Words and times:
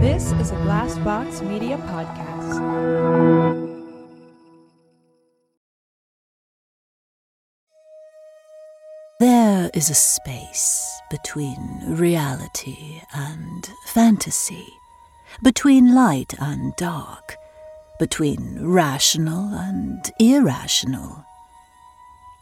This 0.00 0.32
is 0.32 0.50
a 0.50 0.56
Glass 0.56 0.98
Box 0.98 1.40
Media 1.40 1.78
podcast. 1.78 2.60
There 9.18 9.70
is 9.72 9.88
a 9.88 9.94
space 9.94 11.00
between 11.10 11.82
reality 11.86 13.00
and 13.14 13.70
fantasy, 13.86 14.66
between 15.42 15.94
light 15.94 16.34
and 16.38 16.76
dark, 16.76 17.36
between 17.98 18.58
rational 18.60 19.54
and 19.54 20.04
irrational. 20.20 21.24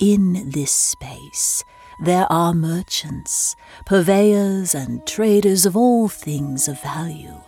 In 0.00 0.50
this 0.50 0.72
space, 0.72 1.62
there 2.00 2.26
are 2.30 2.54
merchants, 2.54 3.56
purveyors, 3.86 4.74
and 4.74 5.06
traders 5.06 5.66
of 5.66 5.76
all 5.76 6.08
things 6.08 6.68
of 6.68 6.80
value. 6.82 7.40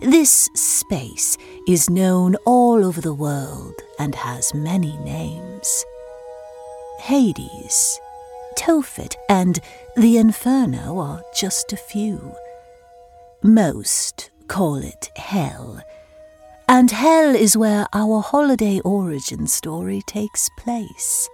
This 0.00 0.48
space 0.54 1.36
is 1.68 1.90
known 1.90 2.36
all 2.46 2.84
over 2.84 3.00
the 3.00 3.14
world 3.14 3.74
and 3.98 4.14
has 4.14 4.54
many 4.54 4.96
names. 4.98 5.84
Hades, 7.00 8.00
Tophet, 8.56 9.14
and 9.28 9.60
the 9.96 10.16
Inferno 10.16 10.98
are 10.98 11.22
just 11.34 11.72
a 11.72 11.76
few. 11.76 12.34
Most 13.42 14.30
call 14.48 14.76
it 14.76 15.10
Hell, 15.16 15.82
and 16.68 16.90
Hell 16.90 17.34
is 17.34 17.56
where 17.56 17.86
our 17.92 18.20
holiday 18.20 18.80
origin 18.84 19.46
story 19.46 20.02
takes 20.06 20.48
place. 20.58 21.28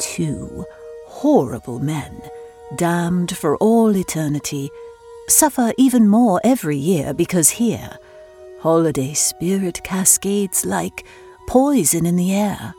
Two 0.00 0.64
horrible 1.06 1.80
men, 1.80 2.22
damned 2.76 3.36
for 3.36 3.56
all 3.56 3.96
eternity, 3.96 4.70
suffer 5.28 5.72
even 5.76 6.08
more 6.08 6.40
every 6.44 6.76
year 6.76 7.12
because 7.12 7.50
here, 7.50 7.98
holiday 8.60 9.12
spirit 9.14 9.82
cascades 9.82 10.64
like 10.64 11.04
poison 11.48 12.06
in 12.06 12.16
the 12.16 12.32
air. 12.34 12.74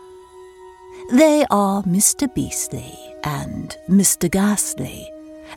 They 1.12 1.46
are 1.50 1.84
Mr. 1.84 2.34
Beastly 2.34 2.98
and 3.24 3.76
Mr. 3.90 4.32
Ghastly, 4.32 5.12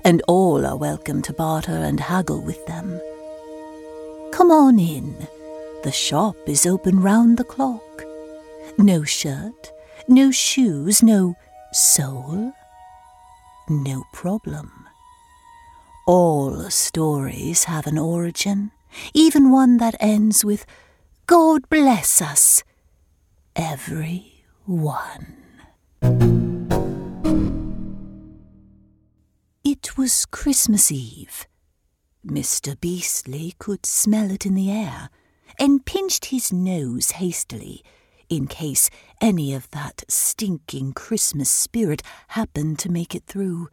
and 0.04 0.22
all 0.26 0.66
are 0.66 0.76
welcome 0.76 1.22
to 1.22 1.32
barter 1.32 1.72
and 1.72 2.00
haggle 2.00 2.42
with 2.42 2.64
them. 2.66 3.00
Come 4.32 4.50
on 4.50 4.78
in. 4.78 5.28
The 5.84 5.92
shop 5.92 6.36
is 6.46 6.64
open 6.64 7.00
round 7.00 7.36
the 7.36 7.44
clock. 7.44 7.82
No 8.78 9.04
shirt, 9.04 9.72
no 10.08 10.30
shoes, 10.30 11.02
no 11.02 11.36
soul. 11.72 12.52
No 13.68 14.04
problem. 14.12 14.88
All 16.06 16.68
stories 16.70 17.64
have 17.64 17.86
an 17.86 17.98
origin, 17.98 18.72
even 19.14 19.50
one 19.50 19.76
that 19.78 19.94
ends 20.00 20.44
with 20.44 20.66
God 21.26 21.68
bless 21.68 22.20
us. 22.20 22.64
Every 23.54 24.44
one. 24.64 25.36
It 29.64 29.96
was 29.96 30.26
Christmas 30.26 30.90
Eve. 30.90 31.46
Mr. 32.26 32.78
Beastly 32.78 33.54
could 33.58 33.86
smell 33.86 34.30
it 34.30 34.44
in 34.44 34.54
the 34.54 34.70
air 34.70 35.10
and 35.58 35.84
pinched 35.84 36.26
his 36.26 36.52
nose 36.52 37.12
hastily 37.12 37.82
in 38.32 38.46
case 38.46 38.88
any 39.20 39.52
of 39.52 39.70
that 39.72 40.04
stinking 40.08 40.94
Christmas 40.94 41.50
spirit 41.50 42.02
happened 42.28 42.78
to 42.78 42.90
make 42.90 43.14
it 43.14 43.24
through. 43.26 43.68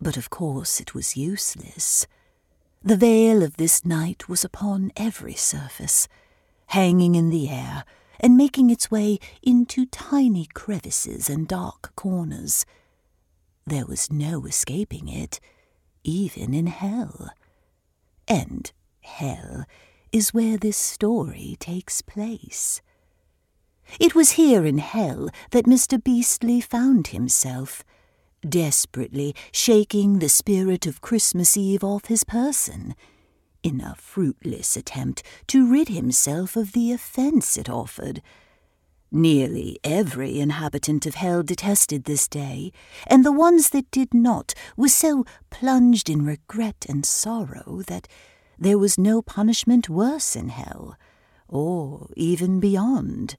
But 0.00 0.16
of 0.16 0.28
course 0.28 0.80
it 0.80 0.92
was 0.92 1.16
useless. 1.16 2.08
The 2.82 2.96
veil 2.96 3.44
of 3.44 3.56
this 3.56 3.84
night 3.84 4.28
was 4.28 4.44
upon 4.44 4.90
every 4.96 5.34
surface, 5.34 6.08
hanging 6.66 7.14
in 7.14 7.30
the 7.30 7.48
air 7.48 7.84
and 8.18 8.36
making 8.36 8.70
its 8.70 8.90
way 8.90 9.20
into 9.40 9.86
tiny 9.86 10.46
crevices 10.52 11.30
and 11.30 11.46
dark 11.46 11.94
corners. 11.94 12.66
There 13.66 13.86
was 13.86 14.10
no 14.10 14.46
escaping 14.46 15.06
it, 15.06 15.38
even 16.02 16.54
in 16.54 16.66
hell. 16.66 17.30
And 18.26 18.72
hell 19.00 19.64
is 20.10 20.34
where 20.34 20.56
this 20.56 20.76
story 20.76 21.56
takes 21.60 22.02
place. 22.02 22.82
It 24.00 24.14
was 24.14 24.32
here 24.32 24.64
in 24.64 24.78
hell 24.78 25.28
that 25.50 25.66
Mr. 25.66 26.02
Beastly 26.02 26.60
found 26.60 27.08
himself, 27.08 27.84
desperately 28.46 29.34
shaking 29.52 30.18
the 30.18 30.28
spirit 30.28 30.86
of 30.86 31.00
Christmas 31.00 31.56
Eve 31.56 31.84
off 31.84 32.06
his 32.06 32.24
person, 32.24 32.94
in 33.62 33.80
a 33.80 33.94
fruitless 33.94 34.76
attempt 34.76 35.22
to 35.46 35.70
rid 35.70 35.88
himself 35.88 36.56
of 36.56 36.72
the 36.72 36.92
offence 36.92 37.56
it 37.56 37.68
offered. 37.68 38.20
Nearly 39.10 39.78
every 39.84 40.40
inhabitant 40.40 41.06
of 41.06 41.14
hell 41.14 41.42
detested 41.42 42.04
this 42.04 42.26
day, 42.26 42.72
and 43.06 43.24
the 43.24 43.32
ones 43.32 43.70
that 43.70 43.90
did 43.90 44.12
not 44.12 44.54
were 44.76 44.88
so 44.88 45.24
plunged 45.50 46.10
in 46.10 46.24
regret 46.24 46.84
and 46.88 47.06
sorrow 47.06 47.82
that 47.86 48.08
there 48.58 48.78
was 48.78 48.98
no 48.98 49.22
punishment 49.22 49.88
worse 49.88 50.34
in 50.34 50.48
hell, 50.48 50.96
or 51.48 52.08
even 52.16 52.60
beyond. 52.60 53.36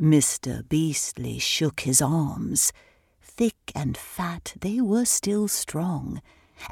Mr. 0.00 0.66
Beastly 0.68 1.38
shook 1.38 1.80
his 1.80 2.00
arms. 2.00 2.72
Thick 3.20 3.72
and 3.74 3.96
fat, 3.96 4.54
they 4.60 4.80
were 4.80 5.04
still 5.04 5.48
strong, 5.48 6.22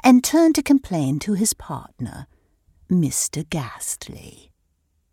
and 0.03 0.23
turned 0.23 0.55
to 0.55 0.63
complain 0.63 1.19
to 1.19 1.33
his 1.33 1.53
partner, 1.53 2.27
Mr. 2.89 3.47
Ghastly. 3.49 4.51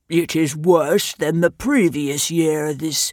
It 0.08 0.36
is 0.36 0.56
worse 0.56 1.14
than 1.14 1.40
the 1.40 1.50
previous 1.50 2.30
year, 2.30 2.74
this 2.74 3.12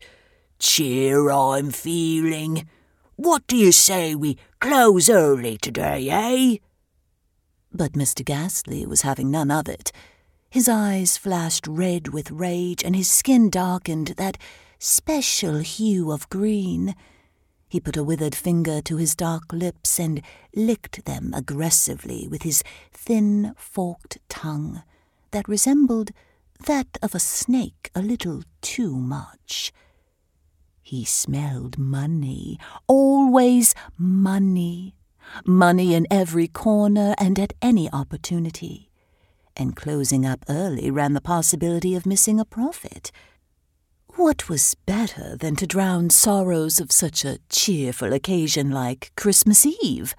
cheer 0.59 1.31
I'm 1.31 1.72
feeling. 1.72 2.67
What 3.16 3.47
do 3.47 3.56
you 3.57 3.72
say 3.72 4.13
we 4.13 4.38
close 4.59 5.09
early 5.09 5.57
today, 5.57 6.09
eh? 6.09 6.57
But 7.72 7.94
Mr. 7.94 8.25
Ghastly 8.25 8.85
was 8.85 9.01
having 9.01 9.31
none 9.31 9.50
of 9.51 9.67
it. 9.67 9.91
His 10.50 10.67
eyes 10.67 11.17
flashed 11.17 11.66
red 11.66 12.09
with 12.09 12.29
rage, 12.29 12.84
and 12.84 12.95
his 12.95 13.09
skin 13.09 13.50
darkened 13.50 14.09
that 14.17 14.38
special 14.83 15.59
hue 15.59 16.11
of 16.11 16.27
green. 16.29 16.95
He 17.69 17.79
put 17.79 17.95
a 17.95 18.03
withered 18.03 18.33
finger 18.33 18.81
to 18.81 18.97
his 18.97 19.15
dark 19.15 19.53
lips 19.53 19.99
and 19.99 20.23
licked 20.55 21.05
them 21.05 21.33
aggressively 21.35 22.27
with 22.27 22.41
his 22.41 22.63
thin, 22.91 23.53
forked 23.55 24.17
tongue 24.27 24.81
that 25.29 25.47
resembled 25.47 26.09
that 26.65 26.97
of 27.03 27.13
a 27.13 27.19
snake 27.19 27.91
a 27.93 28.01
little 28.01 28.41
too 28.61 28.95
much. 28.95 29.71
He 30.81 31.05
smelled 31.05 31.77
money, 31.77 32.57
always 32.87 33.75
money, 33.99 34.95
money 35.45 35.93
in 35.93 36.07
every 36.09 36.47
corner 36.47 37.13
and 37.19 37.37
at 37.37 37.53
any 37.61 37.87
opportunity. 37.91 38.89
And 39.55 39.75
closing 39.75 40.25
up 40.25 40.43
early 40.49 40.89
ran 40.89 41.13
the 41.13 41.21
possibility 41.21 41.93
of 41.93 42.07
missing 42.07 42.39
a 42.39 42.45
profit. 42.45 43.11
What 44.21 44.47
was 44.47 44.75
better 44.85 45.35
than 45.35 45.55
to 45.55 45.65
drown 45.65 46.11
sorrows 46.11 46.79
of 46.79 46.91
such 46.91 47.25
a 47.25 47.39
cheerful 47.49 48.13
occasion 48.13 48.69
like 48.69 49.11
Christmas 49.17 49.65
Eve? 49.65 50.13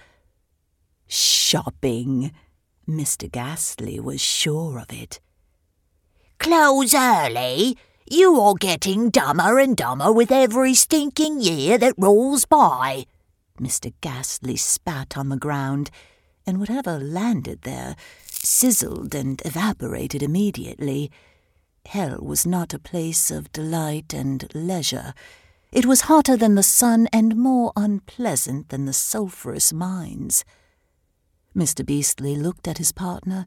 Shopping. 1.06 2.32
Mr. 2.86 3.30
Ghastly 3.30 4.00
was 4.00 4.20
sure 4.20 4.80
of 4.80 4.92
it. 4.92 5.20
Close 6.40 6.92
early? 6.94 7.78
You 8.10 8.40
are 8.40 8.54
getting 8.54 9.08
dumber 9.08 9.60
and 9.60 9.76
dumber 9.76 10.10
with 10.10 10.32
every 10.32 10.74
stinking 10.74 11.40
year 11.40 11.78
that 11.78 11.94
rolls 11.96 12.44
by. 12.44 13.06
Mr. 13.60 13.94
Ghastly 14.00 14.56
spat 14.56 15.16
on 15.16 15.28
the 15.28 15.36
ground, 15.36 15.92
and 16.44 16.58
whatever 16.58 16.98
landed 16.98 17.62
there 17.62 17.94
sizzled 18.26 19.14
and 19.14 19.40
evaporated 19.44 20.24
immediately. 20.24 21.12
Hell 21.86 22.18
was 22.20 22.46
not 22.46 22.72
a 22.72 22.78
place 22.78 23.30
of 23.30 23.52
delight 23.52 24.14
and 24.14 24.48
leisure. 24.54 25.14
It 25.72 25.86
was 25.86 26.02
hotter 26.02 26.36
than 26.36 26.54
the 26.54 26.62
sun 26.62 27.08
and 27.12 27.36
more 27.36 27.72
unpleasant 27.76 28.68
than 28.68 28.84
the 28.84 28.92
sulphurous 28.92 29.72
mines. 29.72 30.44
Mr. 31.56 31.84
Beastly 31.84 32.36
looked 32.36 32.66
at 32.66 32.78
his 32.78 32.92
partner, 32.92 33.46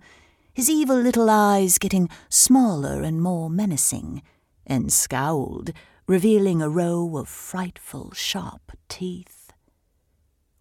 his 0.53 0.69
evil 0.69 0.97
little 0.97 1.29
eyes 1.29 1.77
getting 1.77 2.09
smaller 2.29 3.01
and 3.01 3.21
more 3.21 3.49
menacing, 3.49 4.21
and 4.65 4.91
scowled, 4.91 5.71
revealing 6.07 6.61
a 6.61 6.69
row 6.69 7.17
of 7.17 7.27
frightful, 7.27 8.11
sharp 8.13 8.71
teeth. 8.89 9.51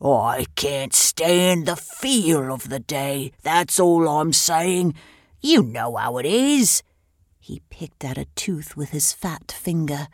I 0.01 0.47
can't 0.55 0.93
stand 0.93 1.67
the 1.67 1.77
feel 1.77 2.53
of 2.53 2.69
the 2.69 2.81
day, 2.81 3.33
that's 3.43 3.79
all 3.79 4.09
I'm 4.09 4.33
saying. 4.33 4.95
You 5.41 5.63
know 5.63 5.97
how 5.97 6.19
it 6.19 6.27
is. 6.27 6.83
He 7.47 7.61
picked 7.69 8.07
at 8.07 8.17
a 8.17 8.25
tooth 8.37 8.75
with 8.75 8.89
his 8.89 9.13
fat 9.13 9.53
finger. 9.53 10.09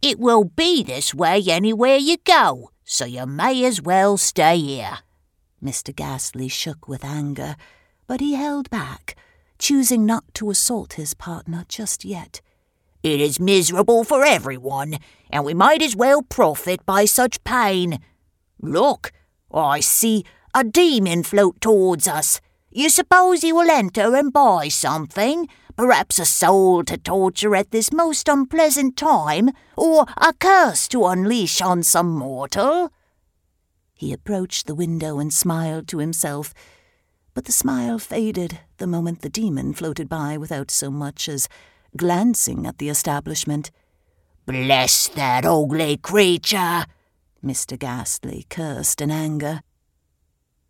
It 0.00 0.20
will 0.20 0.44
be 0.44 0.84
this 0.84 1.12
way 1.12 1.42
anywhere 1.48 1.96
you 1.96 2.18
go, 2.18 2.70
so 2.84 3.04
you 3.04 3.26
may 3.26 3.64
as 3.64 3.82
well 3.82 4.16
stay 4.16 4.60
here. 4.60 4.98
Mr. 5.60 5.92
Ghastly 5.92 6.46
shook 6.46 6.86
with 6.86 7.04
anger, 7.04 7.56
but 8.06 8.20
he 8.20 8.34
held 8.34 8.70
back, 8.70 9.16
choosing 9.58 10.06
not 10.06 10.22
to 10.34 10.50
assault 10.50 10.92
his 10.92 11.14
partner 11.14 11.64
just 11.66 12.04
yet. 12.04 12.40
It 13.02 13.20
is 13.20 13.40
miserable 13.40 14.04
for 14.04 14.24
everyone, 14.24 14.98
and 15.30 15.44
we 15.44 15.54
might 15.54 15.82
as 15.82 15.96
well 15.96 16.22
profit 16.22 16.86
by 16.86 17.06
such 17.06 17.42
pain. 17.42 17.98
Look, 18.60 19.10
I 19.52 19.80
see 19.80 20.24
a 20.54 20.62
demon 20.62 21.24
float 21.24 21.60
towards 21.60 22.06
us. 22.06 22.40
You 22.70 22.88
suppose 22.88 23.42
he 23.42 23.52
will 23.52 23.68
enter 23.68 24.14
and 24.14 24.32
buy 24.32 24.68
something? 24.68 25.48
Perhaps 25.76 26.18
a 26.18 26.24
soul 26.24 26.84
to 26.84 26.98
torture 26.98 27.56
at 27.56 27.70
this 27.70 27.92
most 27.92 28.28
unpleasant 28.28 28.96
time, 28.96 29.50
or 29.76 30.06
a 30.16 30.32
curse 30.34 30.86
to 30.88 31.06
unleash 31.06 31.60
on 31.60 31.82
some 31.82 32.10
mortal? 32.10 32.90
He 33.94 34.12
approached 34.12 34.66
the 34.66 34.74
window 34.74 35.18
and 35.18 35.32
smiled 35.32 35.88
to 35.88 35.98
himself, 35.98 36.52
but 37.34 37.46
the 37.46 37.52
smile 37.52 37.98
faded 37.98 38.58
the 38.78 38.86
moment 38.86 39.22
the 39.22 39.30
demon 39.30 39.72
floated 39.72 40.08
by 40.08 40.36
without 40.36 40.70
so 40.70 40.90
much 40.90 41.28
as 41.28 41.48
glancing 41.96 42.66
at 42.66 42.78
the 42.78 42.88
establishment. 42.88 43.70
Bless 44.44 45.08
that 45.08 45.44
ugly 45.44 45.96
creature! 45.96 46.84
Mr. 47.44 47.78
Ghastly 47.78 48.46
cursed 48.50 49.00
in 49.00 49.10
anger. 49.10 49.62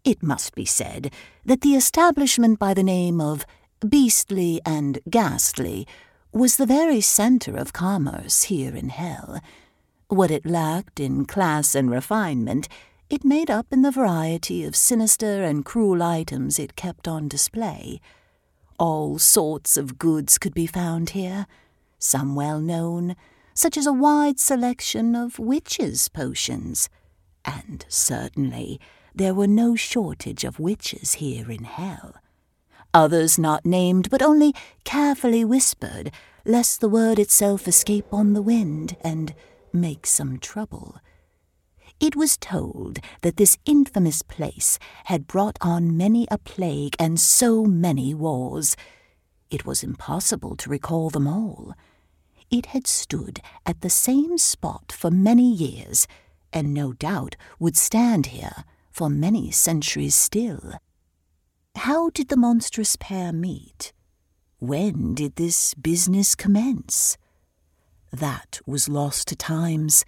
It 0.05 0.23
must 0.23 0.55
be 0.55 0.65
said 0.65 1.13
that 1.45 1.61
the 1.61 1.75
establishment 1.75 2.59
by 2.59 2.75
the 2.75 2.83
name 2.83 3.21
of 3.21 3.47
Beastly 3.87 4.61
and 4.65 5.01
Ghastly 5.11 5.89
was 6.33 6.57
the 6.57 6.67
very 6.67 7.01
centre 7.01 7.57
of 7.57 7.73
commerce 7.73 8.45
here 8.45 8.77
in 8.77 8.91
Hell. 8.91 9.41
What 10.07 10.31
it 10.31 10.47
lacked 10.47 11.01
in 11.01 11.25
class 11.25 11.75
and 11.75 11.91
refinement, 11.91 12.69
it 13.11 13.25
made 13.25 13.51
up 13.51 13.67
in 13.73 13.83
the 13.83 13.91
variety 13.91 14.63
of 14.65 14.77
sinister 14.77 15.43
and 15.43 15.65
cruel 15.65 16.01
items 16.01 16.61
it 16.61 16.77
kept 16.77 17.09
on 17.09 17.27
display. 17.27 18.01
All 18.79 19.19
sorts 19.19 19.77
of 19.77 19.99
goods 19.99 20.39
could 20.39 20.55
be 20.55 20.67
found 20.69 21.11
here, 21.11 21.49
some 21.99 22.37
well 22.37 22.61
known, 22.61 23.17
such 23.53 23.77
as 23.77 23.87
a 23.87 23.93
wide 23.93 24.39
selection 24.39 25.17
of 25.17 25.41
witches' 25.41 26.09
potions, 26.09 26.89
and 27.45 27.85
certainly 27.89 28.81
there 29.13 29.35
were 29.35 29.49
no 29.49 29.75
shortage 29.75 30.45
of 30.45 30.61
witches 30.61 31.15
here 31.15 31.51
in 31.51 31.65
hell. 31.65 32.15
Others 32.95 33.39
not 33.39 33.65
named, 33.65 34.11
but 34.11 34.21
only 34.21 34.55
carefully 34.85 35.45
whispered, 35.45 36.11
lest 36.45 36.81
the 36.81 36.89
word 36.89 37.19
itself 37.19 37.67
escape 37.67 38.07
on 38.13 38.35
the 38.35 38.43
wind 38.43 38.97
and 39.03 39.35
make 39.73 40.07
some 40.07 40.39
trouble. 40.39 40.99
It 42.01 42.17
was 42.17 42.37
told 42.37 42.99
that 43.23 43.37
this 43.37 43.57
infamous 43.65 44.23
place 44.23 44.79
had 45.05 45.27
brought 45.27 45.57
on 45.61 45.97
many 45.97 46.27
a 46.31 46.37
plague 46.37 46.97
and 46.99 47.19
so 47.19 47.65
many 47.65 48.13
wars. 48.13 48.77
It 49.51 49.65
was 49.65 49.83
impossible 49.83 50.57
to 50.57 50.69
recall 50.71 51.11
them 51.11 51.27
all. 51.27 51.75
It 52.51 52.67
had 52.67 52.87
stood 52.87 53.41
at 53.65 53.81
the 53.81 53.89
same 53.89 54.37
spot 54.37 54.93
for 54.93 55.11
many 55.11 55.51
years, 55.51 56.07
and 56.53 56.75
no 56.75 56.93
doubt 56.93 57.37
would 57.59 57.77
stand 57.77 58.27
here 58.27 58.65
for 58.91 59.09
many 59.09 59.51
centuries 59.51 60.15
still. 60.15 60.75
How 61.77 62.11
did 62.11 62.29
the 62.29 62.37
monstrous 62.37 62.97
pair 62.97 63.33
meet? 63.33 63.93
When 64.59 65.15
did 65.15 65.37
this 65.37 65.75
business 65.75 66.35
commence? 66.35 67.19
That 68.13 68.61
was 68.67 68.89
lost 68.89 69.29
to 69.29 69.37
times 69.37 70.05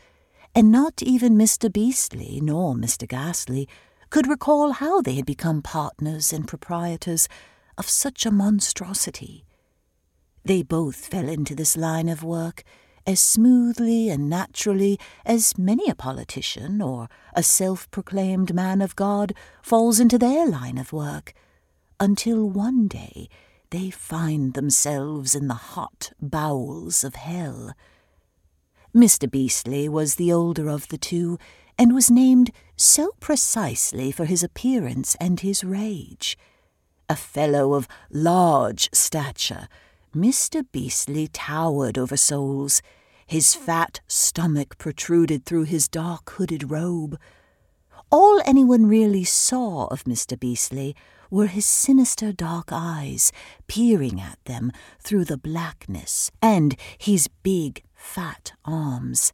and 0.55 0.71
not 0.71 1.03
even 1.03 1.37
Mr. 1.37 1.73
Beastly 1.73 2.39
nor 2.41 2.75
Mr. 2.75 3.09
Ghastly 3.09 3.69
could 4.11 4.29
recall 4.29 4.73
how 4.73 5.03
they 5.03 5.15
had 5.15 5.27
become 5.27 5.63
partners 5.63 6.33
and 6.33 6.47
proprietors 6.47 7.29
of 7.77 7.89
such 7.89 8.25
a 8.25 8.31
monstrosity. 8.31 9.45
They 10.45 10.63
both 10.63 11.07
fell 11.07 11.29
into 11.29 11.57
this 11.57 11.77
line 11.77 12.09
of 12.09 12.23
work 12.23 12.63
as 13.07 13.19
smoothly 13.19 14.09
and 14.09 14.31
naturally 14.31 14.99
as 15.27 15.59
many 15.59 15.91
a 15.91 15.95
politician 15.95 16.81
or 16.81 17.09
a 17.35 17.43
self 17.43 17.91
proclaimed 17.91 18.55
man 18.55 18.81
of 18.81 18.95
God 18.95 19.33
falls 19.63 19.99
into 19.99 20.19
their 20.19 20.47
line 20.47 20.79
of 20.79 20.93
work, 20.93 21.35
until 22.05 22.49
one 22.49 22.87
day 22.87 23.29
they 23.71 23.91
find 23.91 24.55
themselves 24.55 25.35
in 25.35 25.49
the 25.49 25.55
hot 25.55 26.13
bowels 26.21 27.03
of 27.03 27.15
hell 27.15 27.75
Mr. 28.95 29.29
Beastly 29.29 29.89
was 29.89 30.15
the 30.15 30.31
older 30.31 30.69
of 30.69 30.87
the 30.87 30.99
two, 30.99 31.37
and 31.77 31.93
was 31.93 32.13
named 32.13 32.53
so 32.77 33.11
precisely 33.19 34.13
for 34.13 34.25
his 34.25 34.45
appearance 34.45 35.17
and 35.21 35.41
his 35.41 35.65
rage. 35.65 36.39
A 37.09 37.17
fellow 37.17 37.75
of 37.75 37.89
large 38.09 38.89
stature, 38.93 39.67
Mr. 40.15 40.65
Beastly 40.71 41.27
towered 41.27 41.99
over 41.99 42.17
souls. 42.17 42.83
His 43.27 43.57
fat 43.57 44.01
stomach 44.07 44.79
protruded 44.79 45.45
through 45.45 45.65
his 45.65 45.89
dark 45.89 46.31
hooded 46.31 46.71
robe. 46.71 47.19
All 48.15 48.41
anyone 48.45 48.87
really 48.87 49.25
saw 49.25 49.87
of 49.87 50.05
Mr. 50.05 50.39
Beastly 50.39 50.95
were 51.33 51.49
his 51.49 51.67
sinister 51.67 52.31
dark 52.31 52.69
eyes 52.71 53.33
peering 53.67 54.21
at 54.21 54.39
them 54.45 54.71
through 55.01 55.25
the 55.25 55.37
blackness, 55.37 56.31
and 56.41 56.77
his 56.97 57.27
big 57.43 57.83
fat 57.93 58.53
arms. 58.65 59.33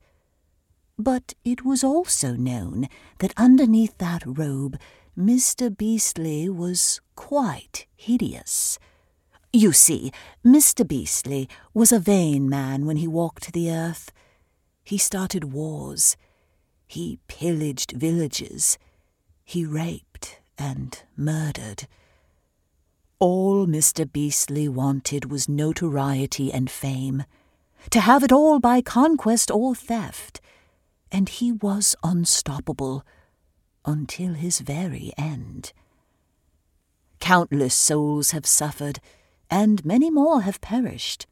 But 0.98 1.34
it 1.44 1.62
was 1.62 1.84
also 1.84 2.32
known 2.32 2.88
that 3.18 3.34
underneath 3.36 3.98
that 3.98 4.22
robe, 4.24 4.78
Mr. 5.14 5.68
Beastly 5.76 6.48
was 6.48 7.02
quite 7.16 7.84
hideous. 7.94 8.78
You 9.52 9.72
see, 9.74 10.10
Mr. 10.42 10.88
Beastly 10.88 11.50
was 11.74 11.92
a 11.92 11.98
vain 11.98 12.48
man 12.48 12.86
when 12.86 12.96
he 12.96 13.06
walked 13.06 13.52
the 13.52 13.70
earth. 13.70 14.10
He 14.82 14.96
started 14.96 15.52
wars. 15.52 16.16
He 16.90 17.20
pillaged 17.28 17.92
villages. 17.92 18.76
He 19.44 19.64
raped 19.64 20.40
and 20.58 21.00
murdered. 21.16 21.86
All 23.20 23.64
Mr. 23.64 24.10
Beastly 24.10 24.68
wanted 24.68 25.30
was 25.30 25.48
notoriety 25.48 26.52
and 26.52 26.68
fame 26.68 27.26
to 27.90 28.00
have 28.00 28.24
it 28.24 28.32
all 28.32 28.58
by 28.58 28.82
conquest 28.82 29.52
or 29.52 29.76
theft, 29.76 30.40
and 31.12 31.28
he 31.28 31.52
was 31.52 31.94
unstoppable 32.02 33.06
until 33.84 34.34
his 34.34 34.58
very 34.58 35.12
end. 35.16 35.72
Countless 37.20 37.76
souls 37.76 38.32
have 38.32 38.46
suffered, 38.46 38.98
and 39.48 39.84
many 39.84 40.10
more 40.10 40.40
have 40.40 40.60
perished. 40.60 41.28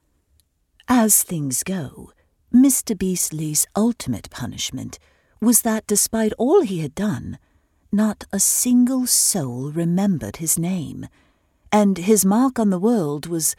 As 0.87 1.25
things 1.25 1.65
go, 1.65 2.13
Mr. 2.55 2.97
Beastly's 2.97 3.67
ultimate 3.75 4.31
punishment 4.31 5.01
was 5.41 5.63
that 5.63 5.87
despite 5.87 6.33
all 6.39 6.63
he 6.63 6.81
had 6.81 6.95
done, 6.95 7.39
not 7.93 8.25
a 8.33 8.41
single 8.41 9.07
soul 9.07 9.71
remembered 9.71 10.37
his 10.37 10.59
name, 10.59 11.07
and 11.73 11.99
his 11.99 12.25
mark 12.25 12.59
on 12.59 12.71
the 12.71 12.79
world 12.79 13.27
was 13.27 13.55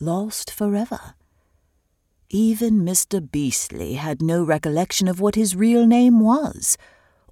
lost 0.00 0.50
forever. 0.50 1.14
Even 2.30 2.80
Mr. 2.80 3.20
Beastly 3.20 3.94
had 3.94 4.22
no 4.22 4.42
recollection 4.42 5.08
of 5.08 5.20
what 5.20 5.34
his 5.34 5.54
real 5.54 5.86
name 5.86 6.20
was, 6.20 6.76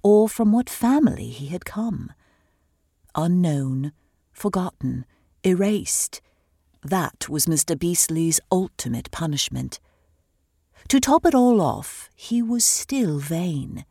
or 0.01 0.29
from 0.29 0.51
what 0.51 0.69
family 0.69 1.29
he 1.29 1.47
had 1.47 1.65
come. 1.65 2.11
Unknown, 3.15 3.91
forgotten, 4.31 5.05
erased, 5.43 6.21
that 6.83 7.29
was 7.29 7.45
Mr. 7.45 7.77
Beastly's 7.77 8.39
ultimate 8.51 9.09
punishment. 9.11 9.79
To 10.89 10.99
top 10.99 11.25
it 11.25 11.33
all 11.33 11.61
off, 11.61 12.09
he 12.15 12.41
was 12.41 12.65
still 12.65 13.19
vain. 13.19 13.85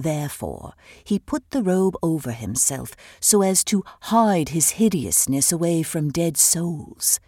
Therefore, 0.00 0.72
he 1.04 1.18
put 1.18 1.50
the 1.50 1.62
robe 1.62 1.94
over 2.02 2.32
himself 2.32 2.96
so 3.20 3.42
as 3.42 3.62
to 3.64 3.84
hide 4.04 4.48
his 4.48 4.70
hideousness 4.70 5.52
away 5.52 5.82
from 5.82 6.10
dead 6.10 6.38
souls. 6.38 7.20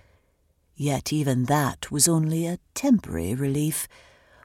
Yet 0.74 1.12
even 1.12 1.44
that 1.44 1.90
was 1.90 2.08
only 2.08 2.46
a 2.46 2.58
temporary 2.72 3.34
relief, 3.34 3.86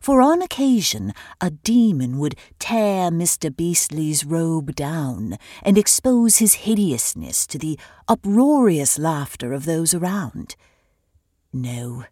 for 0.01 0.21
on 0.21 0.41
occasion 0.41 1.13
a 1.39 1.51
demon 1.51 2.19
would 2.19 2.35
tear 2.59 3.11
Mr. 3.11 3.55
Beastly's 3.55 4.25
robe 4.25 4.75
down 4.75 5.37
and 5.63 5.77
expose 5.77 6.39
his 6.39 6.65
hideousness 6.65 7.47
to 7.47 7.57
the 7.57 7.79
uproarious 8.09 8.99
laughter 8.99 9.53
of 9.53 9.63
those 9.63 9.93
around. 9.93 10.57
No, 11.53 12.03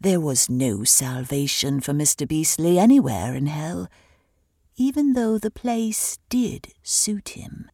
there 0.00 0.20
was 0.20 0.50
no 0.50 0.82
salvation 0.82 1.78
for 1.80 1.92
Mr. 1.92 2.26
Beastly 2.26 2.76
anywhere 2.76 3.36
in 3.36 3.46
hell, 3.46 3.88
even 4.78 5.12
though 5.12 5.36
the 5.38 5.50
place 5.50 6.18
did 6.28 6.68
suit 6.82 7.30
him. 7.30 7.68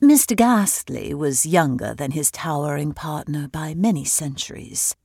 Mr. 0.00 0.36
Ghastly 0.36 1.12
was 1.12 1.44
younger 1.44 1.94
than 1.94 2.12
his 2.12 2.30
towering 2.30 2.92
partner 2.92 3.48
by 3.48 3.74
many 3.74 4.04
centuries. 4.04 4.96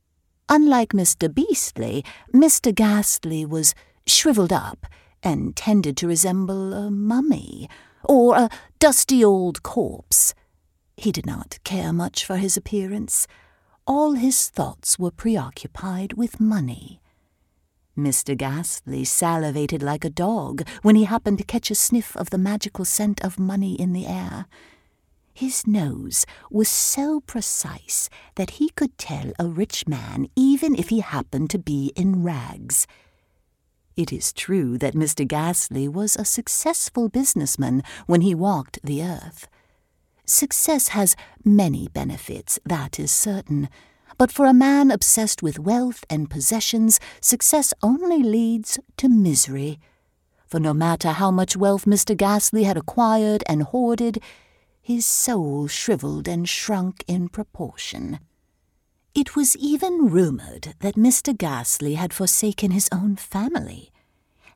Unlike 0.48 0.90
Mr. 0.90 1.32
Beastly, 1.32 2.04
Mr. 2.32 2.74
Ghastly 2.74 3.44
was 3.44 3.74
shriveled 4.06 4.52
up 4.52 4.86
and 5.22 5.54
tended 5.56 5.96
to 5.98 6.06
resemble 6.06 6.72
a 6.72 6.90
mummy 6.90 7.68
or 8.04 8.36
a 8.36 8.50
dusty 8.78 9.24
old 9.24 9.62
corpse. 9.62 10.34
He 10.96 11.12
did 11.12 11.26
not 11.26 11.58
care 11.64 11.92
much 11.92 12.24
for 12.24 12.36
his 12.36 12.56
appearance. 12.56 13.26
All 13.86 14.12
his 14.12 14.48
thoughts 14.48 14.98
were 14.98 15.10
preoccupied 15.10 16.14
with 16.14 16.40
money. 16.40 17.00
Mr. 17.98 18.36
Ghastly 18.36 19.04
salivated 19.04 19.82
like 19.82 20.04
a 20.04 20.10
dog 20.10 20.66
when 20.82 20.94
he 20.94 21.04
happened 21.04 21.38
to 21.38 21.44
catch 21.44 21.70
a 21.70 21.74
sniff 21.74 22.16
of 22.16 22.30
the 22.30 22.38
magical 22.38 22.84
scent 22.84 23.22
of 23.24 23.38
money 23.38 23.74
in 23.74 23.92
the 23.92 24.06
air. 24.06 24.46
His 25.34 25.66
nose 25.66 26.24
was 26.50 26.68
so 26.68 27.20
precise 27.20 28.08
that 28.36 28.52
he 28.58 28.70
could 28.70 28.96
tell 28.98 29.32
a 29.38 29.46
rich 29.46 29.86
man 29.86 30.28
even 30.34 30.74
if 30.74 30.88
he 30.88 31.00
happened 31.00 31.50
to 31.50 31.58
be 31.58 31.92
in 31.94 32.22
rags. 32.22 32.86
It 33.96 34.12
is 34.12 34.32
true 34.32 34.78
that 34.78 34.94
Mr. 34.94 35.26
Ghastly 35.26 35.88
was 35.88 36.14
a 36.16 36.24
successful 36.24 37.08
businessman 37.08 37.82
when 38.06 38.20
he 38.20 38.34
walked 38.34 38.78
the 38.82 39.02
earth. 39.02 39.48
Success 40.24 40.88
has 40.88 41.16
many 41.44 41.88
benefits, 41.88 42.58
that 42.64 43.00
is 43.00 43.10
certain. 43.10 43.68
But 44.18 44.32
for 44.32 44.46
a 44.46 44.52
man 44.52 44.90
obsessed 44.90 45.42
with 45.44 45.60
wealth 45.60 46.04
and 46.10 46.28
possessions, 46.28 46.98
success 47.20 47.72
only 47.82 48.20
leads 48.22 48.78
to 48.96 49.08
misery. 49.08 49.78
For 50.48 50.58
no 50.58 50.74
matter 50.74 51.12
how 51.12 51.30
much 51.30 51.56
wealth 51.56 51.84
Mr. 51.84 52.16
Ghastly 52.16 52.64
had 52.64 52.76
acquired 52.76 53.44
and 53.46 53.62
hoarded, 53.62 54.20
his 54.80 55.06
soul 55.06 55.68
shriveled 55.68 56.26
and 56.26 56.48
shrunk 56.48 57.04
in 57.06 57.28
proportion. 57.28 58.18
It 59.14 59.36
was 59.36 59.56
even 59.56 60.08
rumoured 60.08 60.74
that 60.80 60.96
Mr. 60.96 61.36
Ghastly 61.36 61.94
had 61.94 62.12
forsaken 62.12 62.72
his 62.72 62.88
own 62.90 63.16
family, 63.16 63.92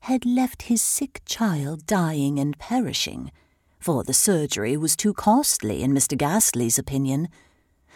had 0.03 0.27
left 0.27 0.63
his 0.63 0.83
sick 0.83 1.21
child 1.25 1.87
dying 1.87 2.39
and 2.41 2.59
perishing, 2.59 3.31
for 3.79 4.03
the 4.03 4.15
surgery 4.15 4.77
was 4.77 4.97
too 4.97 5.13
costly 5.13 5.83
in 5.83 5.93
Mr. 5.93 6.19
Ghastly's 6.19 6.79
opinion. 6.79 7.29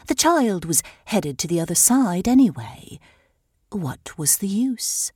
The 0.06 0.14
child 0.14 0.64
was 0.64 0.82
headed 1.06 1.36
to 1.38 1.48
the 1.48 1.60
other 1.60 1.74
side 1.74 2.28
anyway. 2.28 3.00
What 3.70 4.16
was 4.16 4.36
the 4.36 4.46
use? 4.48 5.12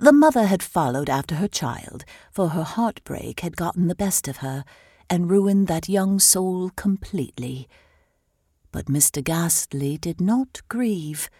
The 0.00 0.12
mother 0.12 0.46
had 0.46 0.62
followed 0.62 1.08
after 1.08 1.36
her 1.36 1.48
child, 1.48 2.04
for 2.32 2.48
her 2.50 2.64
heartbreak 2.64 3.40
had 3.40 3.56
gotten 3.56 3.86
the 3.86 3.94
best 3.94 4.26
of 4.26 4.38
her 4.38 4.64
and 5.08 5.30
ruined 5.30 5.68
that 5.68 5.88
young 5.88 6.18
soul 6.18 6.70
completely. 6.70 7.68
But 8.72 8.86
Mr. 8.86 9.22
Ghastly 9.22 9.96
did 9.96 10.20
not 10.20 10.62
grieve, 10.68 11.30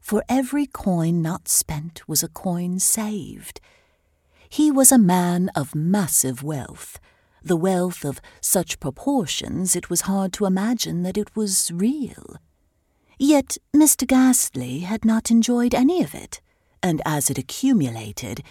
for 0.00 0.24
every 0.28 0.66
coin 0.66 1.20
not 1.20 1.48
spent 1.48 2.06
was 2.08 2.22
a 2.22 2.28
coin 2.28 2.78
saved. 2.78 3.60
He 4.48 4.70
was 4.70 4.90
a 4.90 4.98
man 4.98 5.50
of 5.54 5.74
massive 5.74 6.42
wealth, 6.42 6.98
the 7.42 7.56
wealth 7.56 8.04
of 8.04 8.20
such 8.40 8.80
proportions 8.80 9.76
it 9.76 9.90
was 9.90 10.02
hard 10.02 10.32
to 10.34 10.46
imagine 10.46 11.02
that 11.02 11.18
it 11.18 11.34
was 11.36 11.70
real. 11.72 12.36
Yet 13.18 13.58
Mr. 13.74 14.06
Ghastly 14.06 14.80
had 14.80 15.04
not 15.04 15.30
enjoyed 15.30 15.74
any 15.74 16.02
of 16.02 16.14
it, 16.14 16.40
and 16.82 17.02
as 17.04 17.30
it 17.30 17.38
accumulated, 17.38 18.42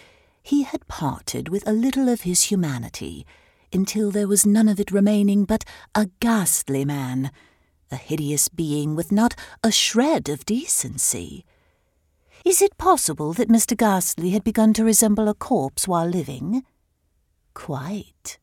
he 0.42 0.62
had 0.62 0.88
parted 0.88 1.48
with 1.48 1.66
a 1.66 1.72
little 1.72 2.08
of 2.08 2.22
his 2.22 2.44
humanity, 2.44 3.26
until 3.72 4.10
there 4.10 4.28
was 4.28 4.46
none 4.46 4.68
of 4.68 4.80
it 4.80 4.90
remaining 4.90 5.44
but 5.44 5.64
a 5.94 6.08
ghastly 6.20 6.84
man, 6.84 7.30
a 7.90 7.96
hideous 7.96 8.48
being 8.48 8.94
with 8.94 9.12
not 9.12 9.34
a 9.62 9.70
shred 9.70 10.28
of 10.28 10.44
decency. 10.44 11.44
Is 12.44 12.62
it 12.62 12.78
possible 12.78 13.32
that 13.34 13.48
Mr. 13.48 13.76
Ghastly 13.76 14.30
had 14.30 14.44
begun 14.44 14.72
to 14.74 14.84
resemble 14.84 15.28
a 15.28 15.34
corpse 15.34 15.88
while 15.88 16.06
living? 16.06 16.64
Quite. 17.52 18.38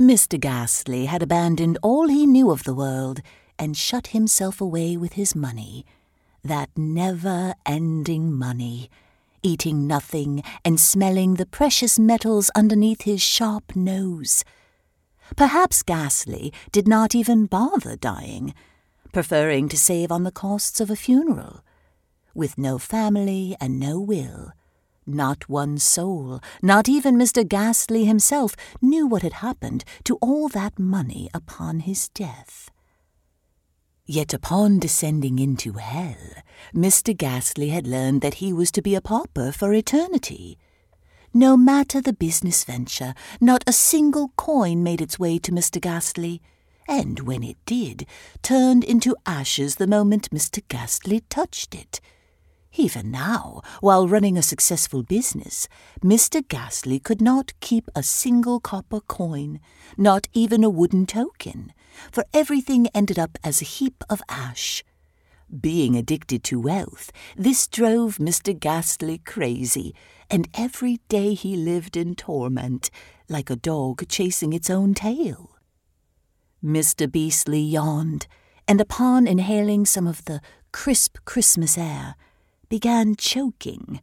Mr. 0.00 0.40
Ghastly 0.40 1.04
had 1.04 1.22
abandoned 1.22 1.76
all 1.82 2.08
he 2.08 2.24
knew 2.24 2.50
of 2.50 2.64
the 2.64 2.72
world 2.72 3.20
and 3.58 3.76
shut 3.76 4.08
himself 4.08 4.58
away 4.58 4.96
with 4.96 5.12
his 5.12 5.36
money, 5.36 5.84
that 6.42 6.70
never 6.74 7.54
ending 7.66 8.32
money, 8.32 8.88
eating 9.42 9.86
nothing 9.86 10.42
and 10.64 10.80
smelling 10.80 11.34
the 11.34 11.44
precious 11.44 11.98
metals 11.98 12.50
underneath 12.54 13.02
his 13.02 13.20
sharp 13.20 13.76
nose. 13.76 14.42
Perhaps 15.36 15.82
Ghastly 15.82 16.50
did 16.72 16.88
not 16.88 17.14
even 17.14 17.44
bother 17.44 17.94
dying, 17.94 18.54
preferring 19.12 19.68
to 19.68 19.76
save 19.76 20.10
on 20.10 20.24
the 20.24 20.32
costs 20.32 20.80
of 20.80 20.88
a 20.88 20.96
funeral. 20.96 21.62
With 22.34 22.56
no 22.56 22.78
family 22.78 23.54
and 23.60 23.78
no 23.78 24.00
will, 24.00 24.52
not 25.14 25.48
one 25.48 25.78
soul, 25.78 26.40
not 26.62 26.88
even 26.88 27.16
Mr. 27.16 27.46
Ghastly 27.46 28.04
himself, 28.04 28.54
knew 28.80 29.06
what 29.06 29.22
had 29.22 29.34
happened 29.34 29.84
to 30.04 30.16
all 30.16 30.48
that 30.48 30.78
money 30.78 31.28
upon 31.34 31.80
his 31.80 32.08
death. 32.08 32.70
Yet 34.06 34.34
upon 34.34 34.80
descending 34.80 35.38
into 35.38 35.74
hell, 35.74 36.16
Mr. 36.74 37.16
Ghastly 37.16 37.68
had 37.68 37.86
learned 37.86 38.22
that 38.22 38.34
he 38.34 38.52
was 38.52 38.72
to 38.72 38.82
be 38.82 38.94
a 38.94 39.00
pauper 39.00 39.52
for 39.52 39.72
eternity. 39.72 40.58
No 41.32 41.56
matter 41.56 42.00
the 42.00 42.12
business 42.12 42.64
venture, 42.64 43.14
not 43.40 43.62
a 43.66 43.72
single 43.72 44.32
coin 44.36 44.82
made 44.82 45.00
its 45.00 45.18
way 45.18 45.38
to 45.38 45.52
Mr. 45.52 45.80
Ghastly, 45.80 46.42
and 46.88 47.20
when 47.20 47.44
it 47.44 47.56
did, 47.66 48.04
turned 48.42 48.82
into 48.82 49.14
ashes 49.24 49.76
the 49.76 49.86
moment 49.86 50.30
Mr. 50.30 50.60
Ghastly 50.66 51.22
touched 51.30 51.72
it. 51.72 52.00
Even 52.76 53.10
now, 53.10 53.62
while 53.80 54.06
running 54.06 54.38
a 54.38 54.42
successful 54.42 55.02
business, 55.02 55.66
Mr. 56.04 56.46
Ghastly 56.46 57.00
could 57.00 57.20
not 57.20 57.52
keep 57.60 57.90
a 57.96 58.02
single 58.02 58.60
copper 58.60 59.00
coin, 59.00 59.58
not 59.96 60.28
even 60.32 60.62
a 60.62 60.70
wooden 60.70 61.04
token, 61.04 61.72
for 62.12 62.24
everything 62.32 62.86
ended 62.94 63.18
up 63.18 63.36
as 63.42 63.60
a 63.60 63.64
heap 63.64 64.04
of 64.08 64.22
ash. 64.28 64.84
Being 65.60 65.96
addicted 65.96 66.44
to 66.44 66.60
wealth, 66.60 67.10
this 67.36 67.66
drove 67.66 68.18
Mr. 68.18 68.58
Ghastly 68.58 69.18
crazy, 69.18 69.92
and 70.30 70.48
every 70.54 71.00
day 71.08 71.34
he 71.34 71.56
lived 71.56 71.96
in 71.96 72.14
torment, 72.14 72.88
like 73.28 73.50
a 73.50 73.56
dog 73.56 74.06
chasing 74.08 74.52
its 74.52 74.70
own 74.70 74.94
tail. 74.94 75.56
Mr. 76.62 77.10
Beastly 77.10 77.60
yawned, 77.60 78.28
and 78.68 78.80
upon 78.80 79.26
inhaling 79.26 79.86
some 79.86 80.06
of 80.06 80.24
the 80.26 80.40
crisp 80.70 81.18
Christmas 81.24 81.76
air, 81.76 82.14
began 82.70 83.16
choking. 83.16 84.00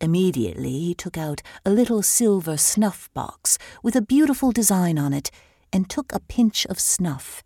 Immediately 0.00 0.78
he 0.78 0.94
took 0.94 1.18
out 1.18 1.42
a 1.66 1.70
little 1.70 2.02
silver 2.02 2.56
snuff 2.56 3.10
box 3.12 3.58
with 3.82 3.96
a 3.96 4.00
beautiful 4.00 4.52
design 4.52 4.98
on 4.98 5.12
it 5.12 5.30
and 5.72 5.90
took 5.90 6.14
a 6.14 6.20
pinch 6.20 6.64
of 6.66 6.80
snuff. 6.80 7.42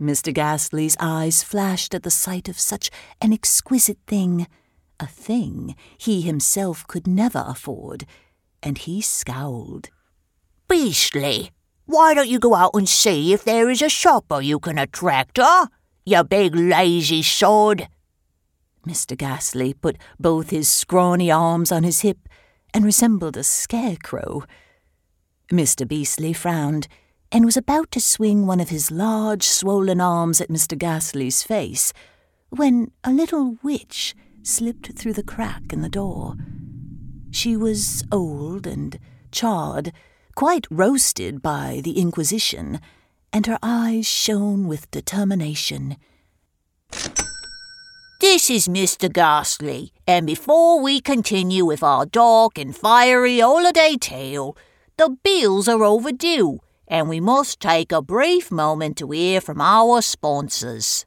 Mr. 0.00 0.32
Ghastly's 0.32 0.96
eyes 1.00 1.42
flashed 1.42 1.92
at 1.92 2.04
the 2.04 2.10
sight 2.10 2.48
of 2.48 2.58
such 2.58 2.90
an 3.20 3.32
exquisite 3.32 3.98
thing, 4.06 4.46
a 5.00 5.06
thing 5.06 5.74
he 5.98 6.20
himself 6.20 6.86
could 6.86 7.06
never 7.06 7.44
afford, 7.46 8.06
and 8.62 8.78
he 8.78 9.00
scowled. 9.00 9.90
Beastly, 10.68 11.50
why 11.86 12.14
don't 12.14 12.28
you 12.28 12.38
go 12.38 12.54
out 12.54 12.72
and 12.74 12.88
see 12.88 13.32
if 13.32 13.44
there 13.44 13.68
is 13.68 13.82
a 13.82 13.88
shopper 13.88 14.40
you 14.40 14.58
can 14.60 14.78
attract, 14.78 15.38
huh? 15.40 15.66
You 16.06 16.22
big 16.22 16.54
lazy 16.54 17.22
sod. 17.22 17.88
Mr. 18.86 19.16
Ghastly 19.16 19.74
put 19.74 19.96
both 20.18 20.50
his 20.50 20.68
scrawny 20.68 21.30
arms 21.30 21.72
on 21.72 21.82
his 21.82 22.00
hip 22.00 22.28
and 22.72 22.84
resembled 22.84 23.36
a 23.36 23.44
scarecrow. 23.44 24.44
Mr. 25.50 25.86
Beastly 25.86 26.32
frowned 26.32 26.88
and 27.30 27.44
was 27.44 27.56
about 27.56 27.90
to 27.90 28.00
swing 28.00 28.46
one 28.46 28.60
of 28.60 28.68
his 28.68 28.90
large, 28.90 29.44
swollen 29.44 30.00
arms 30.00 30.40
at 30.40 30.48
Mr. 30.48 30.78
Ghastly's 30.78 31.42
face 31.42 31.92
when 32.50 32.90
a 33.02 33.10
little 33.10 33.58
witch 33.62 34.14
slipped 34.42 34.96
through 34.96 35.14
the 35.14 35.22
crack 35.22 35.72
in 35.72 35.80
the 35.80 35.88
door. 35.88 36.36
She 37.30 37.56
was 37.56 38.04
old 38.12 38.66
and 38.66 38.98
charred, 39.32 39.92
quite 40.36 40.66
roasted 40.70 41.42
by 41.42 41.80
the 41.82 41.98
Inquisition, 41.98 42.80
and 43.32 43.46
her 43.46 43.58
eyes 43.62 44.06
shone 44.06 44.68
with 44.68 44.90
determination. 44.92 45.96
This 48.34 48.50
is 48.50 48.66
Mr. 48.66 49.08
Ghastly, 49.12 49.92
and 50.08 50.26
before 50.26 50.80
we 50.80 51.00
continue 51.00 51.64
with 51.64 51.84
our 51.84 52.04
dark 52.04 52.58
and 52.58 52.76
fiery 52.76 53.38
holiday 53.38 53.94
tale, 53.96 54.56
the 54.96 55.16
bills 55.22 55.68
are 55.68 55.84
overdue, 55.84 56.58
and 56.88 57.08
we 57.08 57.20
must 57.20 57.60
take 57.60 57.92
a 57.92 58.02
brief 58.02 58.50
moment 58.50 58.96
to 58.96 59.12
hear 59.12 59.40
from 59.40 59.60
our 59.60 60.02
sponsors. 60.02 61.06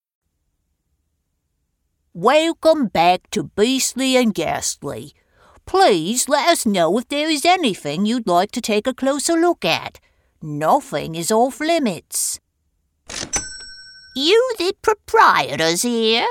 Welcome 2.13 2.87
back 2.87 3.29
to 3.29 3.43
Beastly 3.43 4.17
and 4.17 4.33
Ghastly. 4.33 5.13
Please 5.65 6.27
let 6.27 6.49
us 6.49 6.65
know 6.65 6.97
if 6.97 7.07
there 7.07 7.29
is 7.29 7.45
anything 7.45 8.05
you'd 8.05 8.27
like 8.27 8.51
to 8.51 8.59
take 8.59 8.85
a 8.85 8.93
closer 8.93 9.35
look 9.35 9.63
at. 9.63 10.01
Nothing 10.41 11.15
is 11.15 11.31
off 11.31 11.61
limits. 11.61 12.41
You 14.13 14.55
the 14.57 14.73
proprietors 14.81 15.83
here? 15.83 16.27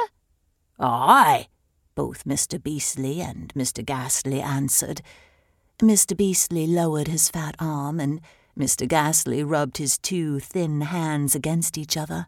Aye, 0.78 1.46
both 1.94 2.24
Mr. 2.24 2.62
Beastly 2.62 3.22
and 3.22 3.50
Mr. 3.54 3.82
Ghastly 3.82 4.42
answered. 4.42 5.00
Mr. 5.78 6.14
Beastly 6.14 6.66
lowered 6.66 7.08
his 7.08 7.30
fat 7.30 7.56
arm, 7.58 8.00
and 8.00 8.20
Mr. 8.54 8.86
Ghastly 8.86 9.42
rubbed 9.42 9.78
his 9.78 9.96
two 9.96 10.40
thin 10.40 10.82
hands 10.82 11.34
against 11.34 11.78
each 11.78 11.96
other. 11.96 12.26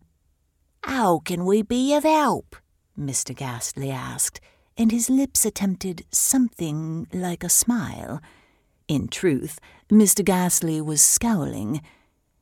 How 0.84 1.18
can 1.18 1.44
we 1.44 1.60
be 1.60 1.92
of 1.92 2.04
help? 2.04 2.56
Mr. 2.98 3.34
Ghastly 3.34 3.90
asked, 3.90 4.40
and 4.76 4.90
his 4.90 5.08
lips 5.08 5.44
attempted 5.44 6.04
something 6.10 7.06
like 7.12 7.44
a 7.44 7.48
smile. 7.48 8.20
In 8.88 9.08
truth, 9.08 9.58
Mr. 9.90 10.24
Ghastly 10.24 10.80
was 10.80 11.00
scowling. 11.00 11.80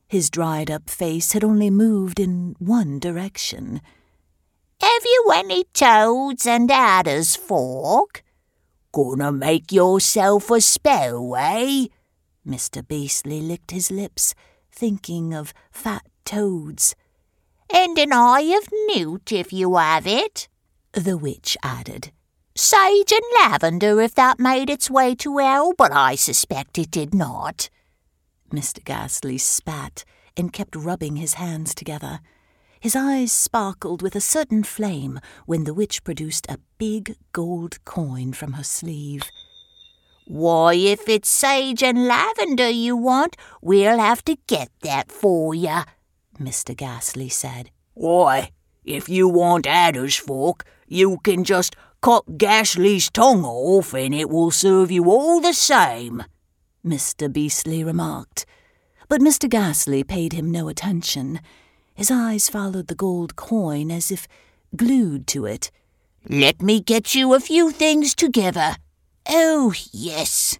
His 0.07 0.29
dried 0.29 0.69
up 0.69 0.89
face 0.89 1.31
had 1.31 1.43
only 1.43 1.69
moved 1.69 2.19
in 2.19 2.55
one 2.59 2.99
direction. 2.99 3.81
Have 4.81 5.03
you 5.05 5.31
any 5.33 5.65
toads 5.73 6.45
and 6.45 6.69
adder's 6.71 7.35
fork? 7.35 8.23
Gonna 8.91 9.31
make 9.31 9.71
yourself 9.71 10.49
a 10.49 10.59
spell, 10.59 11.35
eh? 11.37 11.87
Mr. 12.45 12.85
Beastly 12.85 13.41
licked 13.41 13.71
his 13.71 13.91
lips, 13.91 14.33
thinking 14.71 15.33
of 15.33 15.53
fat 15.71 16.03
toads. 16.25 16.95
And 17.73 17.97
an 17.97 18.11
eye 18.11 18.53
of 18.61 18.69
newt 18.87 19.31
if 19.31 19.53
you 19.53 19.75
have 19.75 20.05
it, 20.05 20.47
the 20.93 21.17
witch 21.17 21.57
added. 21.63 22.11
Sage 22.55 23.13
and 23.13 23.23
lavender 23.35 24.01
if 24.01 24.13
that 24.15 24.39
made 24.39 24.69
its 24.69 24.89
way 24.89 25.15
to 25.15 25.37
hell, 25.37 25.73
but 25.77 25.91
I 25.91 26.15
suspect 26.15 26.77
it 26.77 26.91
did 26.91 27.13
not. 27.13 27.69
Mr. 28.51 28.83
Ghastly 28.83 29.37
spat 29.37 30.03
and 30.35 30.51
kept 30.51 30.75
rubbing 30.75 31.15
his 31.15 31.35
hands 31.35 31.73
together. 31.73 32.19
His 32.81 32.95
eyes 32.95 33.31
sparkled 33.31 34.01
with 34.01 34.15
a 34.15 34.21
certain 34.21 34.63
flame 34.63 35.19
when 35.45 35.63
the 35.63 35.73
witch 35.73 36.03
produced 36.03 36.47
a 36.49 36.59
big 36.77 37.15
gold 37.31 37.83
coin 37.85 38.33
from 38.33 38.53
her 38.53 38.63
sleeve. 38.63 39.23
Why, 40.25 40.73
if 40.73 41.07
it's 41.07 41.29
sage 41.29 41.83
and 41.83 42.07
lavender 42.07 42.69
you 42.69 42.97
want, 42.97 43.37
we'll 43.61 43.99
have 43.99 44.25
to 44.25 44.37
get 44.47 44.69
that 44.81 45.11
for 45.11 45.53
you, 45.53 45.81
Mr. 46.39 46.75
Ghastly 46.75 47.29
said. 47.29 47.71
Why, 47.93 48.51
if 48.83 49.09
you 49.09 49.27
want 49.27 49.67
adder's 49.67 50.15
fork, 50.15 50.63
you 50.87 51.19
can 51.23 51.43
just 51.43 51.75
cut 52.01 52.37
Ghastly's 52.37 53.09
tongue 53.09 53.45
off 53.45 53.93
and 53.93 54.13
it 54.13 54.29
will 54.29 54.51
serve 54.51 54.91
you 54.91 55.09
all 55.09 55.39
the 55.39 55.53
same, 55.53 56.23
Mr. 56.85 57.31
Beastly 57.31 57.83
remarked. 57.83 58.45
But 59.07 59.21
Mr. 59.21 59.49
Ghastly 59.49 60.03
paid 60.03 60.33
him 60.33 60.49
no 60.51 60.67
attention. 60.67 61.41
His 61.93 62.09
eyes 62.09 62.49
followed 62.49 62.87
the 62.87 62.95
gold 62.95 63.35
coin 63.35 63.91
as 63.91 64.09
if 64.11 64.27
glued 64.75 65.27
to 65.27 65.45
it. 65.45 65.69
Let 66.27 66.61
me 66.61 66.79
get 66.79 67.13
you 67.13 67.33
a 67.33 67.39
few 67.39 67.71
things 67.71 68.15
together, 68.15 68.77
Oh, 69.29 69.73
yes. 69.91 70.57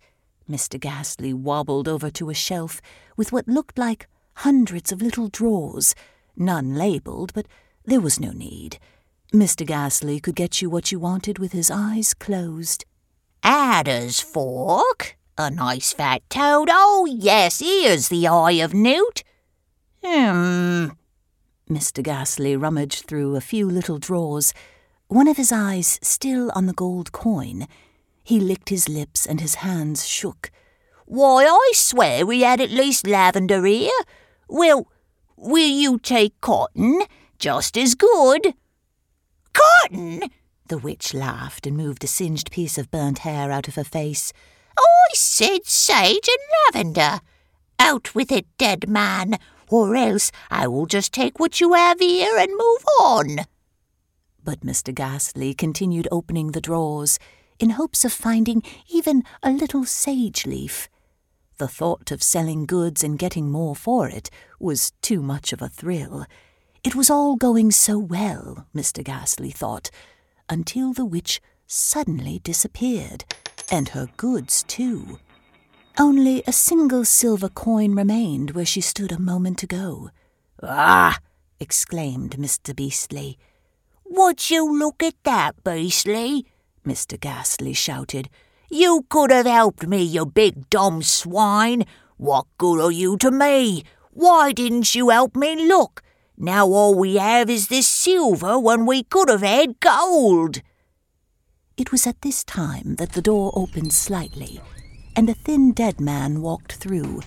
Mr. 0.50 0.80
Ghastly 0.80 1.34
wobbled 1.34 1.88
over 1.88 2.10
to 2.12 2.30
a 2.30 2.34
shelf 2.34 2.82
with 3.18 3.32
what 3.32 3.48
looked 3.48 3.78
like 3.78 4.08
hundreds 4.42 4.92
of 4.92 5.04
little 5.04 5.28
drawers, 5.28 5.94
none 6.36 6.74
labeled, 6.74 7.32
but 7.36 7.46
there 7.86 8.02
was 8.02 8.20
no 8.20 8.32
need. 8.32 8.80
Mr. 9.32 9.66
Ghastly 9.66 10.20
could 10.20 10.36
get 10.36 10.62
you 10.62 10.70
what 10.70 10.92
you 10.92 11.00
wanted 11.00 11.38
with 11.38 11.52
his 11.52 11.70
eyes 11.70 12.16
closed. 12.16 12.84
Adder's 13.44 14.20
fork? 14.20 15.16
A 15.38 15.52
nice 15.52 15.94
fat 15.94 16.22
toad? 16.28 16.70
Oh, 16.72 17.08
yes, 17.10 17.60
here's 17.60 18.10
the 18.10 18.28
eye 18.28 18.64
of 18.64 18.74
newt. 18.74 19.24
Hmm. 20.04 20.88
Mr. 21.70 22.02
Ghastly 22.02 22.58
rummaged 22.58 23.06
through 23.06 23.36
a 23.36 23.42
few 23.42 23.70
little 23.70 24.00
drawers, 24.00 24.56
one 25.08 25.28
of 25.28 25.38
his 25.38 25.52
eyes 25.52 26.00
still 26.02 26.52
on 26.56 26.66
the 26.66 26.74
gold 26.74 27.12
coin. 27.12 27.68
He 28.24 28.40
licked 28.40 28.70
his 28.70 28.90
lips 28.90 29.28
and 29.28 29.40
his 29.40 29.56
hands 29.56 30.08
shook. 30.08 30.50
Why, 31.06 31.46
I 31.46 31.72
swear 31.76 32.26
we 32.26 32.42
had 32.42 32.60
at 32.60 32.72
least 32.72 33.06
lavender 33.06 33.64
here. 33.66 33.92
Well, 34.52 34.90
will 35.38 35.66
you 35.66 35.98
take 35.98 36.42
cotton? 36.42 37.04
Just 37.40 37.78
as 37.78 37.96
good. 37.96 38.54
Cotton? 39.54 40.24
The 40.68 40.78
witch 40.78 41.14
laughed 41.14 41.66
and 41.66 41.78
moved 41.78 42.04
a 42.04 42.08
singed 42.08 42.52
piece 42.52 42.78
of 42.78 42.92
burnt 42.92 43.20
hair 43.20 43.50
out 43.50 43.70
of 43.70 43.76
her 43.76 43.86
face. 43.86 44.34
I 44.78 45.14
said 45.14 45.66
sage 45.66 46.28
and 46.28 46.84
lavender. 46.84 47.22
Out 47.80 48.14
with 48.14 48.30
it, 48.30 48.46
dead 48.58 48.90
man, 48.90 49.40
or 49.70 49.96
else 49.96 50.34
I 50.50 50.68
will 50.68 50.86
just 50.86 51.14
take 51.14 51.40
what 51.40 51.62
you 51.62 51.72
have 51.72 52.02
here 52.02 52.38
and 52.38 52.52
move 52.52 52.86
on. 53.00 53.46
But 54.44 54.66
Mr. 54.66 54.94
Ghastly 54.94 55.54
continued 55.54 56.10
opening 56.12 56.52
the 56.52 56.60
drawers 56.60 57.20
in 57.58 57.70
hopes 57.70 58.04
of 58.04 58.12
finding 58.12 58.64
even 58.90 59.24
a 59.42 59.50
little 59.50 59.86
sage 59.86 60.46
leaf. 60.46 60.90
The 61.62 61.68
thought 61.68 62.10
of 62.10 62.24
selling 62.24 62.66
goods 62.66 63.04
and 63.04 63.20
getting 63.20 63.52
more 63.52 63.76
for 63.76 64.10
it 64.10 64.32
was 64.60 64.94
too 65.04 65.22
much 65.22 65.54
of 65.54 65.62
a 65.62 65.70
thrill. 65.70 66.26
It 66.84 66.96
was 66.96 67.12
all 67.12 67.36
going 67.36 67.70
so 67.70 68.00
well, 68.00 68.66
Mr. 68.76 69.04
Ghastly 69.04 69.52
thought, 69.52 69.92
until 70.50 70.92
the 70.92 71.06
witch 71.06 71.40
suddenly 71.68 72.40
disappeared, 72.40 73.26
and 73.70 73.90
her 73.90 74.10
goods 74.18 74.64
too. 74.64 75.20
Only 76.00 76.42
a 76.48 76.52
single 76.52 77.06
silver 77.06 77.48
coin 77.50 77.94
remained 77.94 78.56
where 78.56 78.66
she 78.66 78.82
stood 78.82 79.12
a 79.12 79.20
moment 79.20 79.62
ago. 79.62 80.10
Ah! 80.64 81.20
exclaimed 81.60 82.38
Mr. 82.38 82.76
Beastly. 82.76 83.38
Would 84.04 84.50
you 84.50 84.66
look 84.80 85.04
at 85.04 85.24
that, 85.26 85.64
Beastly? 85.64 86.48
Mr. 86.84 87.20
Ghastly 87.20 87.74
shouted. 87.74 88.32
You 88.74 89.06
could 89.10 89.32
have 89.32 89.48
helped 89.48 89.86
me, 89.86 90.02
you 90.02 90.26
big 90.26 90.70
dumb 90.70 91.04
swine. 91.04 91.84
What 92.16 92.46
good 92.58 92.80
are 92.80 92.92
you 92.92 93.18
to 93.18 93.30
me? 93.30 93.84
Why 94.12 94.54
didn't 94.54 94.96
you 94.96 95.10
help 95.10 95.36
me 95.36 95.68
look? 95.68 96.02
Now 96.38 96.68
all 96.68 96.96
we 96.96 97.18
have 97.18 97.50
is 97.50 97.68
this 97.68 97.86
silver 97.86 98.58
when 98.58 98.86
we 98.86 99.04
could 99.04 99.28
have 99.28 99.42
had 99.42 99.82
gold. 99.82 100.62
It 101.76 101.92
was 101.92 102.08
at 102.08 102.22
this 102.22 102.46
time 102.46 102.96
that 102.96 103.12
the 103.12 103.22
door 103.22 103.52
opened 103.56 103.92
slightly, 103.92 104.62
and 105.18 105.30
a 105.30 105.34
thin 105.34 105.74
dead 105.74 106.00
man 106.00 106.42
walked 106.42 106.76
through. 106.76 107.24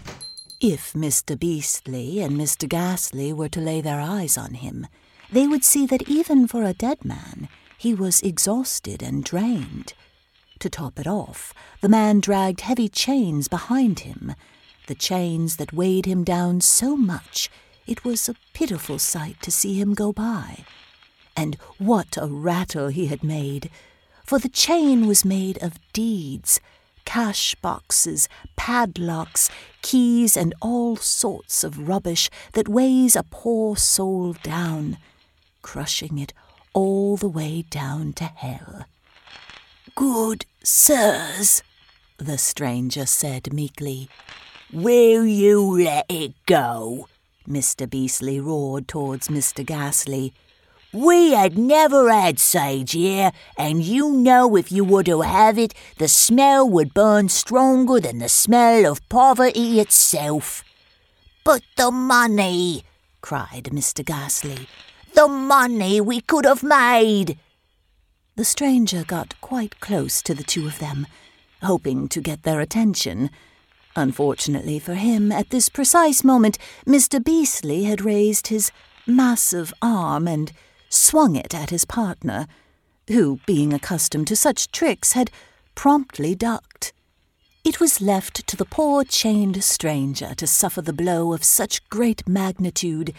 If 0.63 0.95
Mr. 0.95 1.39
Beastly 1.39 2.23
and 2.23 2.41
Mr. 2.41 2.67
Ghastly 2.67 3.35
were 3.35 3.51
to 3.51 3.61
lay 3.61 3.83
their 3.83 4.01
eyes 4.01 4.39
on 4.39 4.55
him, 4.55 4.87
they 5.31 5.47
would 5.47 5.63
see 5.63 5.85
that 5.89 6.09
even 6.09 6.49
for 6.49 6.63
a 6.63 6.73
dead 6.73 7.05
man, 7.05 7.51
he 7.77 7.93
was 7.93 8.23
exhausted 8.23 9.03
and 9.03 9.23
drained. 9.23 9.93
To 10.65 10.71
top 10.71 10.99
it 10.99 11.07
off, 11.07 11.53
the 11.83 11.91
man 11.91 12.21
dragged 12.21 12.63
heavy 12.63 12.89
chains 12.89 13.49
behind 13.49 14.01
him, 14.01 14.35
the 14.87 14.95
chains 14.95 15.57
that 15.57 15.75
weighed 15.75 16.07
him 16.07 16.25
down 16.25 16.63
so 16.63 16.97
much 16.97 17.51
it 17.87 18.03
was 18.03 18.31
a 18.31 18.37
pitiful 18.55 18.99
sight 18.99 19.43
to 19.43 19.51
see 19.51 19.79
him 19.79 19.93
go 19.93 20.11
by. 20.11 20.65
And 21.37 21.57
what 21.77 22.17
a 22.17 22.29
rattle 22.29 22.89
he 22.89 23.09
had 23.09 23.23
made! 23.23 23.69
For 24.25 24.39
the 24.39 24.49
chain 24.49 25.07
was 25.07 25.23
made 25.23 25.63
of 25.63 25.79
deeds, 25.93 26.61
cash 27.05 27.55
boxes, 27.57 28.27
padlocks, 28.57 29.51
keys, 29.83 30.35
and 30.35 30.55
all 30.63 30.97
sorts 30.97 31.63
of 31.63 31.89
rubbish 31.89 32.31
that 32.55 32.71
weighs 32.71 33.17
a 33.17 33.23
poor 33.23 33.77
soul 33.77 34.33
down, 34.43 34.97
crushing 35.61 36.17
it 36.17 36.33
all 36.73 37.19
the 37.19 37.29
way 37.29 37.67
down 37.69 38.15
to 38.15 38.25
hell. 38.25 38.87
Good 39.97 40.45
sirs, 40.65 41.63
the 42.17 42.37
stranger 42.37 43.07
said 43.07 43.53
meekly. 43.53 44.09
Will 44.73 45.25
you 45.25 45.85
let 45.85 46.07
it 46.09 46.35
go? 46.47 47.07
Mr. 47.49 47.89
Beastly 47.89 48.41
roared 48.41 48.89
towards 48.89 49.29
Mr. 49.29 49.65
Ghastly. 49.65 50.35
We 50.93 51.31
had 51.31 51.57
never 51.57 52.11
had 52.11 52.41
sage 52.41 52.91
here, 52.91 53.31
and 53.57 53.85
you 53.85 54.11
know 54.11 54.57
if 54.57 54.73
you 54.73 54.85
were 54.85 55.05
to 55.05 55.21
have 55.21 55.61
it, 55.61 55.75
the 55.99 56.09
smell 56.09 56.69
would 56.69 56.93
burn 56.93 57.29
stronger 57.29 58.01
than 58.01 58.19
the 58.19 58.29
smell 58.29 58.91
of 58.91 59.09
poverty 59.09 59.79
itself. 59.79 60.65
But 61.45 61.63
the 61.77 61.93
money, 61.93 62.83
cried 63.21 63.71
Mr. 63.71 64.05
Ghastly. 64.05 64.67
The 65.13 65.29
money 65.29 66.01
we 66.01 66.21
could 66.21 66.47
have 66.47 66.65
made! 66.65 67.39
The 68.37 68.45
stranger 68.45 69.05
got 69.05 69.41
quite 69.41 69.79
close 69.79 70.21
to 70.23 70.35
the 70.35 70.43
two 70.43 70.67
of 70.67 70.81
them, 70.81 71.07
hoping 71.63 72.09
to 72.09 72.21
get 72.21 72.43
their 72.43 72.59
attention. 72.59 73.31
Unfortunately 73.95 74.81
for 74.81 74.95
him, 74.95 75.31
at 75.31 75.51
this 75.51 75.69
precise 75.69 76.25
moment, 76.25 76.59
Mr. 76.85 77.23
Beastly 77.23 77.85
had 77.85 78.05
raised 78.05 78.49
his 78.49 78.73
massive 79.07 79.73
arm 79.81 80.27
and 80.27 80.53
swung 80.89 81.37
it 81.37 81.55
at 81.55 81.71
his 81.71 81.85
partner, 81.85 82.49
who, 83.07 83.39
being 83.47 83.73
accustomed 83.73 84.27
to 84.27 84.35
such 84.35 84.73
tricks, 84.73 85.13
had 85.13 85.31
promptly 85.77 86.35
ducked. 86.35 86.93
It 87.63 87.79
was 87.79 88.01
left 88.01 88.49
to 88.49 88.57
the 88.57 88.65
poor 88.65 89.05
chained 89.05 89.63
stranger 89.63 90.35
to 90.35 90.47
suffer 90.49 90.83
the 90.83 90.93
blow 90.93 91.33
of 91.33 91.45
such 91.45 91.89
great 91.89 92.29
magnitude. 92.29 93.15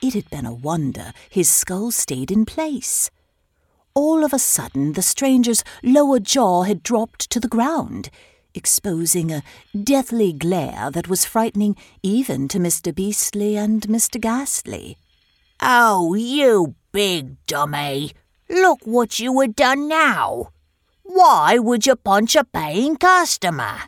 It 0.00 0.14
had 0.14 0.30
been 0.30 0.46
a 0.46 0.54
wonder 0.54 1.12
his 1.28 1.50
skull 1.50 1.90
stayed 1.90 2.30
in 2.30 2.46
place. 2.46 3.10
All 3.96 4.24
of 4.24 4.34
a 4.34 4.38
sudden, 4.38 4.92
the 4.92 5.00
stranger's 5.00 5.64
lower 5.82 6.20
jaw 6.20 6.64
had 6.64 6.82
dropped 6.82 7.30
to 7.30 7.40
the 7.40 7.48
ground 7.48 8.10
exposing 8.54 9.32
a 9.32 9.42
deathly 9.74 10.34
glare 10.34 10.90
that 10.90 11.08
was 11.08 11.24
frightening 11.24 11.76
even 12.02 12.46
to 12.48 12.58
Mr. 12.58 12.94
Beastly 12.94 13.56
and 13.56 13.82
Mr. 13.82 14.20
Ghastly. 14.20 14.98
Oh, 15.60 16.12
you 16.14 16.74
big 16.92 17.36
dummy! 17.46 18.12
Look 18.50 18.80
what 18.84 19.18
you 19.18 19.40
had 19.40 19.56
done 19.56 19.88
now! 19.88 20.50
Why 21.02 21.58
would 21.58 21.86
you 21.86 21.96
punch 21.96 22.36
a 22.36 22.44
paying 22.44 22.96
customer? 22.96 23.78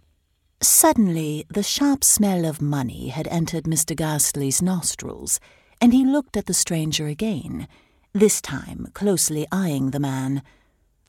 Suddenly, 0.62 1.44
the 1.50 1.62
sharp 1.62 2.02
smell 2.02 2.46
of 2.46 2.62
money 2.62 3.08
had 3.08 3.28
entered 3.28 3.64
Mr. 3.64 3.94
Ghastly's 3.94 4.62
nostrils, 4.62 5.38
and 5.82 5.92
he 5.92 6.04
looked 6.04 6.36
at 6.36 6.46
the 6.46 6.54
stranger 6.54 7.06
again, 7.06 7.68
this 8.18 8.40
time 8.40 8.88
closely 8.94 9.46
eyeing 9.52 9.90
the 9.90 10.00
man. 10.00 10.42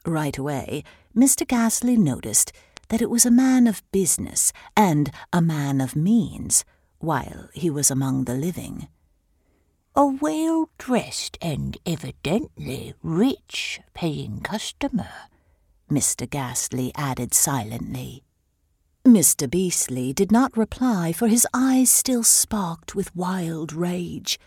Right 0.06 0.38
away, 0.38 0.84
Mr. 1.16 1.48
Ghastly 1.48 1.98
noticed 1.98 2.52
that 2.90 3.02
it 3.02 3.10
was 3.10 3.26
a 3.26 3.32
man 3.32 3.66
of 3.66 3.84
business 3.92 4.54
and 4.78 5.12
a 5.34 5.42
man 5.42 5.82
of 5.82 5.96
means, 5.96 6.64
while 7.00 7.50
he 7.54 7.70
was 7.70 7.90
among 7.90 8.26
the 8.26 8.36
living. 8.36 8.88
A 9.96 10.06
well 10.06 10.70
dressed 10.78 11.38
and 11.42 11.78
evidently 11.86 12.94
rich 13.02 13.82
paying 13.94 14.42
customer, 14.42 15.10
Mr. 15.90 16.30
Ghastly 16.30 16.92
added 16.96 17.34
silently. 17.34 18.24
Mr. 19.04 19.50
Beastly 19.50 20.14
did 20.14 20.32
not 20.32 20.56
reply, 20.56 21.12
for 21.12 21.28
his 21.28 21.48
eyes 21.54 21.90
still 21.90 22.24
sparked 22.24 22.94
with 22.94 23.16
wild 23.16 23.74
rage. 23.74 24.40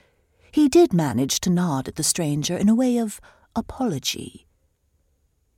He 0.53 0.69
did 0.69 0.93
manage 0.93 1.41
to 1.41 1.51
nod 1.51 1.89
at 1.89 1.97
the 1.97 2.03
stranger 2.03 2.57
in 2.57 2.69
a 2.69 2.75
way 2.75 2.99
of 2.99 3.21
apology. 3.57 4.47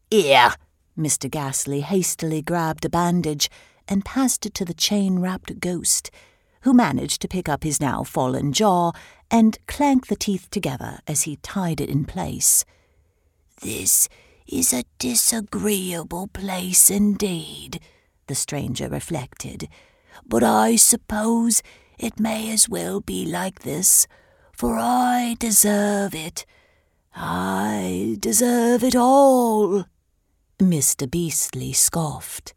Here, 0.08 0.54
Mr. 0.96 1.28
Ghastly 1.28 1.80
hastily 1.80 2.40
grabbed 2.40 2.84
a 2.84 2.88
bandage 2.88 3.50
and 3.88 4.04
passed 4.04 4.46
it 4.46 4.54
to 4.54 4.64
the 4.64 4.72
chain 4.72 5.18
wrapped 5.18 5.58
ghost, 5.58 6.12
who 6.60 6.72
managed 6.72 7.20
to 7.22 7.28
pick 7.28 7.48
up 7.48 7.64
his 7.64 7.80
now 7.80 8.04
fallen 8.04 8.52
jaw 8.52 8.92
and 9.32 9.58
clank 9.66 10.06
the 10.06 10.16
teeth 10.16 10.48
together 10.50 11.00
as 11.08 11.22
he 11.22 11.36
tied 11.42 11.80
it 11.80 11.90
in 11.90 12.04
place. 12.04 12.64
This 13.62 14.08
is 14.46 14.72
a 14.72 14.84
disagreeable 15.00 16.28
place 16.28 16.88
indeed, 16.88 17.80
the 18.28 18.36
stranger 18.36 18.88
reflected, 18.88 19.68
but 20.24 20.44
I 20.44 20.76
suppose 20.76 21.62
it 21.98 22.20
may 22.20 22.52
as 22.52 22.68
well 22.68 23.00
be 23.00 23.26
like 23.26 23.62
this, 23.62 24.06
for 24.56 24.76
I 24.78 25.36
deserve 25.38 26.14
it. 26.14 26.46
I 27.14 28.16
deserve 28.20 28.82
it 28.84 28.94
all. 28.96 29.84
Mr. 30.58 31.10
Beastly 31.10 31.72
scoffed. 31.72 32.54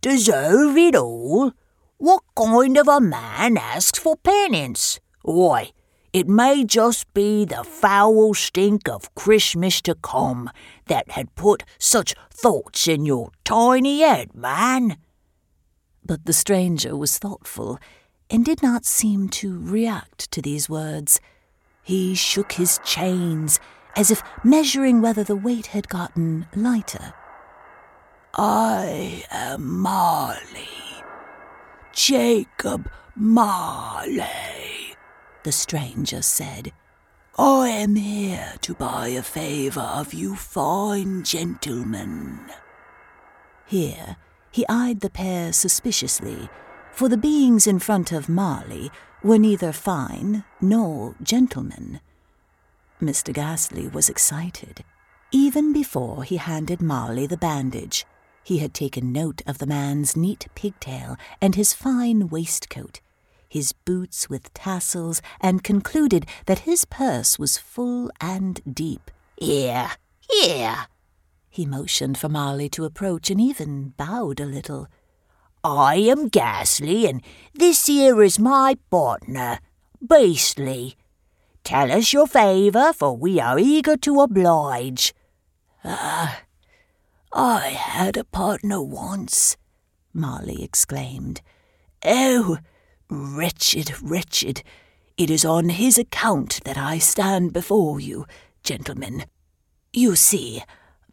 Deserve 0.00 0.76
it 0.76 0.96
all? 0.96 1.52
What 1.98 2.22
kind 2.36 2.76
of 2.76 2.88
a 2.88 3.00
man 3.00 3.56
asks 3.56 3.98
for 3.98 4.16
penance? 4.16 5.00
Why, 5.22 5.72
it 6.12 6.26
may 6.26 6.64
just 6.64 7.12
be 7.14 7.44
the 7.44 7.62
foul 7.62 8.34
stink 8.34 8.88
of 8.88 9.14
Christmas 9.14 9.80
to 9.82 9.94
come 9.94 10.50
that 10.86 11.12
had 11.12 11.34
put 11.34 11.62
such 11.78 12.14
thoughts 12.30 12.88
in 12.88 13.04
your 13.04 13.30
tiny 13.44 14.00
head, 14.00 14.34
man. 14.34 14.96
But 16.04 16.24
the 16.26 16.32
stranger 16.32 16.96
was 16.96 17.18
thoughtful 17.18 17.78
and 18.30 18.44
did 18.44 18.62
not 18.62 18.84
seem 18.84 19.28
to 19.28 19.60
react 19.60 20.30
to 20.30 20.40
these 20.40 20.68
words. 20.68 21.20
He 21.82 22.14
shook 22.14 22.52
his 22.52 22.78
chains 22.84 23.58
as 23.96 24.10
if 24.10 24.22
measuring 24.44 25.02
whether 25.02 25.24
the 25.24 25.36
weight 25.36 25.66
had 25.66 25.88
gotten 25.88 26.46
lighter. 26.54 27.12
I 28.34 29.24
am 29.30 29.80
Marley. 29.80 30.68
Jacob 31.92 32.88
Marley, 33.16 34.94
the 35.42 35.52
stranger 35.52 36.22
said. 36.22 36.72
I 37.36 37.68
am 37.68 37.96
here 37.96 38.54
to 38.60 38.74
buy 38.74 39.08
a 39.08 39.22
favor 39.22 39.80
of 39.80 40.14
you 40.14 40.36
fine 40.36 41.24
gentlemen. 41.24 42.40
Here 43.66 44.16
he 44.50 44.64
eyed 44.68 45.00
the 45.00 45.10
pair 45.10 45.52
suspiciously, 45.52 46.48
for 46.92 47.08
the 47.08 47.16
beings 47.16 47.66
in 47.66 47.78
front 47.78 48.12
of 48.12 48.28
Marley 48.28 48.90
were 49.22 49.38
neither 49.38 49.72
fine 49.72 50.44
nor 50.60 51.14
gentlemen. 51.22 52.00
Mr. 53.00 53.32
Ghastly 53.32 53.88
was 53.88 54.08
excited. 54.08 54.84
Even 55.32 55.72
before 55.72 56.24
he 56.24 56.36
handed 56.36 56.82
Marley 56.82 57.26
the 57.26 57.36
bandage, 57.36 58.04
he 58.42 58.58
had 58.58 58.74
taken 58.74 59.12
note 59.12 59.42
of 59.46 59.58
the 59.58 59.66
man's 59.66 60.16
neat 60.16 60.48
pigtail 60.54 61.16
and 61.40 61.54
his 61.54 61.72
fine 61.72 62.28
waistcoat, 62.28 63.00
his 63.48 63.72
boots 63.72 64.28
with 64.28 64.52
tassels, 64.54 65.22
and 65.40 65.64
concluded 65.64 66.26
that 66.46 66.60
his 66.60 66.84
purse 66.84 67.38
was 67.38 67.58
full 67.58 68.10
and 68.20 68.60
deep. 68.74 69.10
Here, 69.36 69.90
here. 70.20 70.86
He 71.48 71.66
motioned 71.66 72.18
for 72.18 72.28
Marley 72.28 72.68
to 72.70 72.84
approach 72.84 73.30
and 73.30 73.40
even 73.40 73.94
bowed 73.96 74.40
a 74.40 74.46
little. 74.46 74.88
I 75.62 75.96
am 75.96 76.28
Ghastly, 76.28 77.06
and 77.06 77.22
this 77.54 77.86
here 77.86 78.22
is 78.22 78.38
my 78.38 78.76
partner, 78.90 79.58
Beastly. 80.06 80.96
Tell 81.64 81.92
us 81.92 82.12
your 82.12 82.26
favour, 82.26 82.92
for 82.94 83.16
we 83.16 83.38
are 83.38 83.58
eager 83.58 83.96
to 83.98 84.20
oblige. 84.20 85.12
Ah, 85.84 86.40
uh, 87.32 87.38
I 87.38 87.68
had 87.68 88.16
a 88.16 88.24
partner 88.24 88.82
once, 88.82 89.56
Marley 90.14 90.64
exclaimed. 90.64 91.42
Oh, 92.04 92.58
wretched, 93.10 94.00
wretched! 94.02 94.62
It 95.18 95.30
is 95.30 95.44
on 95.44 95.68
his 95.68 95.98
account 95.98 96.60
that 96.64 96.78
I 96.78 96.98
stand 96.98 97.52
before 97.52 98.00
you, 98.00 98.24
gentlemen. 98.64 99.26
You 99.92 100.16
see, 100.16 100.62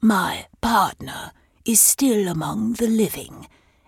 my 0.02 0.48
partner 0.62 1.34
is 1.66 1.82
still 1.82 2.30
among 2.30 2.74
the 2.74 2.88
living, 2.88 3.48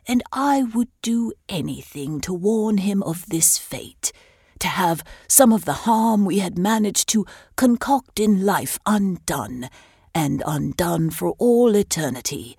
and 0.09 0.23
I 0.33 0.63
would 0.63 0.89
do 1.03 1.31
anything 1.47 2.19
to 2.21 2.33
warn 2.33 2.79
him 2.79 3.03
of 3.03 3.27
this 3.27 3.59
fate, 3.59 4.11
to 4.57 4.67
have 4.67 5.03
some 5.27 5.53
of 5.53 5.65
the 5.65 5.85
harm 5.85 6.25
we 6.25 6.39
had 6.39 6.57
managed 6.57 7.07
to 7.09 7.27
concoct 7.55 8.19
in 8.19 8.43
life 8.43 8.79
undone, 8.87 9.69
and 10.15 10.41
undone 10.47 11.11
for 11.11 11.35
all 11.37 11.75
eternity. 11.75 12.57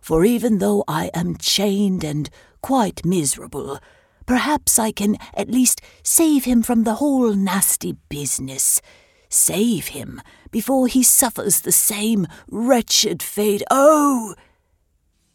For 0.00 0.24
even 0.24 0.56
though 0.56 0.84
I 0.88 1.10
am 1.12 1.36
chained 1.36 2.02
and 2.02 2.30
quite 2.62 3.04
miserable, 3.04 3.78
perhaps 4.24 4.78
I 4.78 4.90
can 4.90 5.18
at 5.34 5.50
least 5.50 5.82
save 6.02 6.46
him 6.46 6.62
from 6.62 6.84
the 6.84 6.94
whole 6.94 7.34
nasty 7.34 7.96
business. 8.08 8.80
Save 9.28 9.88
him 9.88 10.22
before 10.50 10.86
he 10.86 11.02
suffers 11.02 11.60
the 11.60 11.72
same 11.72 12.26
wretched 12.50 13.22
fate. 13.22 13.62
Oh! 13.70 14.34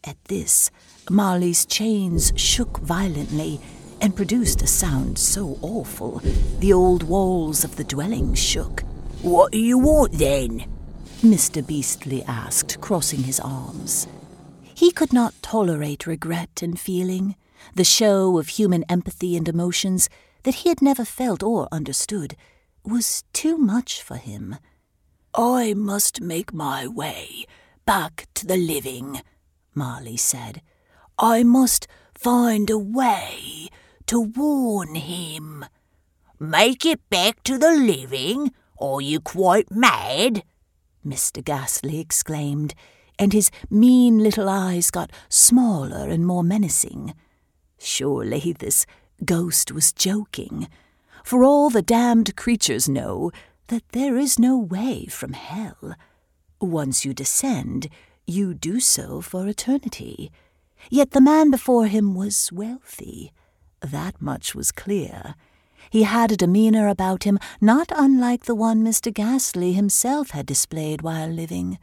At 0.02 0.16
this, 0.24 0.72
Marley's 1.10 1.66
chains 1.66 2.32
shook 2.36 2.78
violently 2.78 3.60
and 4.00 4.14
produced 4.14 4.62
a 4.62 4.66
sound 4.66 5.18
so 5.18 5.58
awful 5.62 6.20
the 6.58 6.72
old 6.72 7.02
walls 7.02 7.64
of 7.64 7.76
the 7.76 7.84
dwelling 7.84 8.34
shook. 8.34 8.82
What 9.22 9.52
do 9.52 9.58
you 9.58 9.78
want 9.78 10.12
then? 10.12 10.64
Mr. 11.22 11.64
Beastly 11.64 12.22
asked, 12.24 12.80
crossing 12.80 13.22
his 13.22 13.38
arms. 13.40 14.06
He 14.74 14.90
could 14.90 15.12
not 15.12 15.34
tolerate 15.42 16.06
regret 16.06 16.62
and 16.62 16.78
feeling, 16.78 17.36
the 17.74 17.84
show 17.84 18.38
of 18.38 18.48
human 18.48 18.84
empathy 18.88 19.36
and 19.36 19.48
emotions 19.48 20.08
that 20.42 20.56
he 20.56 20.68
had 20.68 20.82
never 20.82 21.04
felt 21.04 21.42
or 21.42 21.68
understood 21.70 22.36
was 22.84 23.22
too 23.32 23.56
much 23.56 24.02
for 24.02 24.16
him. 24.16 24.56
I 25.34 25.74
must 25.74 26.20
make 26.20 26.52
my 26.52 26.86
way 26.86 27.46
back 27.86 28.26
to 28.34 28.46
the 28.46 28.56
living, 28.56 29.22
Marley 29.74 30.16
said. 30.16 30.60
I 31.18 31.42
must 31.42 31.86
find 32.14 32.70
a 32.70 32.78
way 32.78 33.68
to 34.06 34.20
warn 34.20 34.94
him. 34.94 35.64
Make 36.38 36.84
it 36.84 37.08
back 37.10 37.42
to 37.44 37.58
the 37.58 37.72
living? 37.72 38.52
Are 38.80 39.00
you 39.00 39.20
quite 39.20 39.70
mad? 39.70 40.42
Mr. 41.06 41.44
Ghastly 41.44 42.00
exclaimed, 42.00 42.74
and 43.18 43.32
his 43.32 43.50
mean 43.70 44.18
little 44.18 44.48
eyes 44.48 44.90
got 44.90 45.12
smaller 45.28 46.08
and 46.08 46.26
more 46.26 46.42
menacing. 46.42 47.14
Surely 47.78 48.54
this 48.58 48.86
ghost 49.24 49.72
was 49.72 49.92
joking, 49.92 50.68
for 51.24 51.44
all 51.44 51.70
the 51.70 51.82
damned 51.82 52.36
creatures 52.36 52.88
know 52.88 53.30
that 53.68 53.88
there 53.90 54.16
is 54.16 54.38
no 54.38 54.58
way 54.58 55.06
from 55.06 55.32
hell. 55.32 55.94
Once 56.60 57.04
you 57.04 57.14
descend, 57.14 57.88
you 58.26 58.54
do 58.54 58.80
so 58.80 59.20
for 59.20 59.46
eternity. 59.46 60.30
Yet 60.90 61.12
the 61.12 61.20
man 61.20 61.50
before 61.50 61.86
him 61.86 62.14
was 62.14 62.50
wealthy. 62.52 63.32
That 63.80 64.20
much 64.20 64.54
was 64.54 64.72
clear. 64.72 65.34
He 65.90 66.04
had 66.04 66.32
a 66.32 66.36
demeanour 66.36 66.88
about 66.88 67.24
him 67.24 67.38
not 67.60 67.92
unlike 67.94 68.44
the 68.44 68.54
one 68.54 68.82
Mr. 68.82 69.12
Ghastly 69.12 69.72
himself 69.72 70.30
had 70.30 70.46
displayed 70.46 71.02
while 71.02 71.28
living. 71.28 71.78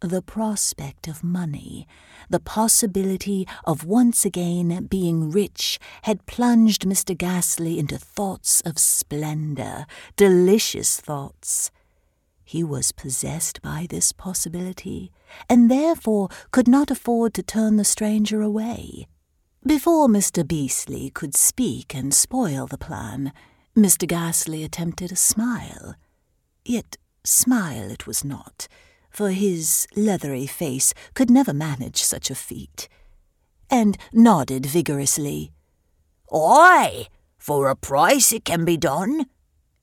The 0.00 0.22
prospect 0.22 1.06
of 1.06 1.22
money, 1.22 1.86
the 2.28 2.40
possibility 2.40 3.46
of 3.64 3.84
once 3.84 4.24
again 4.24 4.86
being 4.86 5.30
rich, 5.30 5.78
had 6.02 6.26
plunged 6.26 6.82
Mr. 6.82 7.16
Ghastly 7.16 7.78
into 7.78 7.98
thoughts 7.98 8.60
of 8.62 8.78
splendour, 8.78 9.86
delicious 10.16 11.00
thoughts. 11.00 11.70
He 12.52 12.62
was 12.62 12.92
possessed 12.92 13.62
by 13.62 13.86
this 13.88 14.12
possibility, 14.12 15.10
and 15.48 15.70
therefore 15.70 16.28
could 16.50 16.68
not 16.68 16.90
afford 16.90 17.32
to 17.32 17.42
turn 17.42 17.78
the 17.78 17.82
stranger 17.82 18.42
away. 18.42 19.06
Before 19.66 20.06
Mr. 20.06 20.46
Beastly 20.46 21.08
could 21.08 21.34
speak 21.34 21.94
and 21.94 22.12
spoil 22.12 22.66
the 22.66 22.76
plan, 22.76 23.32
Mr. 23.74 24.06
Ghastly 24.06 24.64
attempted 24.64 25.10
a 25.10 25.16
smile. 25.16 25.94
Yet 26.62 26.98
smile 27.24 27.90
it 27.90 28.06
was 28.06 28.22
not, 28.22 28.68
for 29.08 29.30
his 29.30 29.86
leathery 29.96 30.46
face 30.46 30.92
could 31.14 31.30
never 31.30 31.54
manage 31.54 32.02
such 32.02 32.30
a 32.30 32.34
feat, 32.34 32.86
and 33.70 33.96
nodded 34.12 34.66
vigorously. 34.66 35.52
Aye, 36.30 37.06
for 37.38 37.68
a 37.68 37.76
price 37.76 38.30
it 38.30 38.44
can 38.44 38.66
be 38.66 38.76
done. 38.76 39.24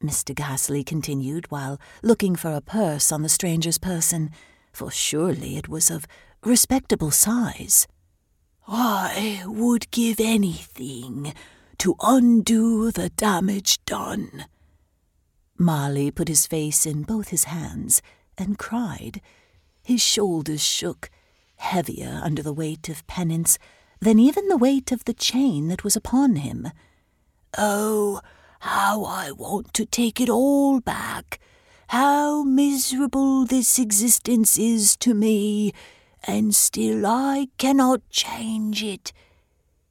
Mr. 0.03 0.33
Ghastly 0.33 0.83
continued 0.83 1.51
while 1.51 1.79
looking 2.01 2.35
for 2.35 2.53
a 2.53 2.61
purse 2.61 3.11
on 3.11 3.21
the 3.21 3.27
stranger's 3.27 3.77
person, 3.77 4.31
for 4.71 4.89
surely 4.89 5.57
it 5.57 5.67
was 5.67 5.91
of 5.91 6.07
respectable 6.43 7.11
size. 7.11 7.85
I 8.65 9.43
would 9.45 9.91
give 9.91 10.21
anything 10.21 11.33
to 11.79 11.95
undo 12.01 12.91
the 12.91 13.09
damage 13.09 13.83
done. 13.83 14.45
Marley 15.57 16.11
put 16.11 16.29
his 16.29 16.47
face 16.47 16.85
in 16.85 17.03
both 17.03 17.29
his 17.29 17.45
hands 17.45 18.01
and 18.37 18.57
cried. 18.57 19.19
His 19.83 20.01
shoulders 20.01 20.63
shook, 20.63 21.09
heavier 21.57 22.21
under 22.23 22.41
the 22.41 22.53
weight 22.53 22.87
of 22.87 23.05
penance 23.07 23.57
than 23.99 24.17
even 24.17 24.47
the 24.47 24.55
weight 24.55 24.93
of 24.93 25.03
the 25.03 25.13
chain 25.13 25.67
that 25.67 25.83
was 25.83 25.97
upon 25.97 26.37
him. 26.37 26.69
Oh, 27.57 28.21
how 28.59 29.03
I 29.03 29.31
want 29.31 29.73
to 29.75 29.85
take 29.85 30.19
it 30.19 30.29
all 30.29 30.79
back. 30.79 31.39
How 31.87 32.43
miserable 32.43 33.45
this 33.45 33.79
existence 33.79 34.59
is 34.59 34.95
to 34.97 35.13
me, 35.13 35.73
and 36.23 36.53
still 36.53 37.05
I 37.05 37.47
cannot 37.57 38.07
change 38.09 38.83
it. 38.83 39.11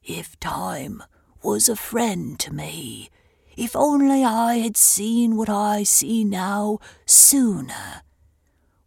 If 0.03 0.39
time 0.39 1.03
was 1.43 1.67
a 1.67 1.75
friend 1.75 2.39
to 2.39 2.53
me, 2.53 3.09
if 3.57 3.75
only 3.75 4.23
I 4.23 4.59
had 4.59 4.77
seen 4.77 5.35
what 5.35 5.49
I 5.49 5.83
see 5.83 6.23
now 6.23 6.79
sooner. 7.05 8.03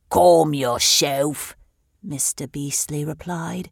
Calm 0.08 0.54
yourself, 0.54 1.56
Mr. 2.06 2.50
Beastly 2.50 3.04
replied. 3.04 3.70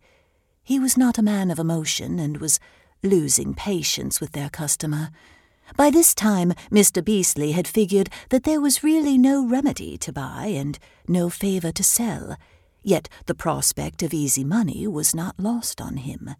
He 0.62 0.78
was 0.78 0.96
not 0.96 1.18
a 1.18 1.22
man 1.22 1.50
of 1.50 1.58
emotion 1.58 2.18
and 2.18 2.38
was 2.38 2.60
losing 3.02 3.54
patience 3.54 4.20
with 4.20 4.32
their 4.32 4.50
customer. 4.50 5.10
By 5.80 5.88
this 5.88 6.14
time, 6.14 6.52
Mr. 6.70 7.02
Beastly 7.02 7.52
had 7.52 7.66
figured 7.66 8.10
that 8.28 8.42
there 8.42 8.60
was 8.60 8.84
really 8.84 9.16
no 9.16 9.42
remedy 9.46 9.96
to 9.96 10.12
buy 10.12 10.52
and 10.54 10.78
no 11.08 11.30
favour 11.30 11.72
to 11.72 11.82
sell, 11.82 12.36
yet 12.82 13.08
the 13.24 13.34
prospect 13.34 14.02
of 14.02 14.12
easy 14.12 14.44
money 14.44 14.86
was 14.86 15.14
not 15.14 15.40
lost 15.40 15.80
on 15.80 15.96
him. 15.96 16.34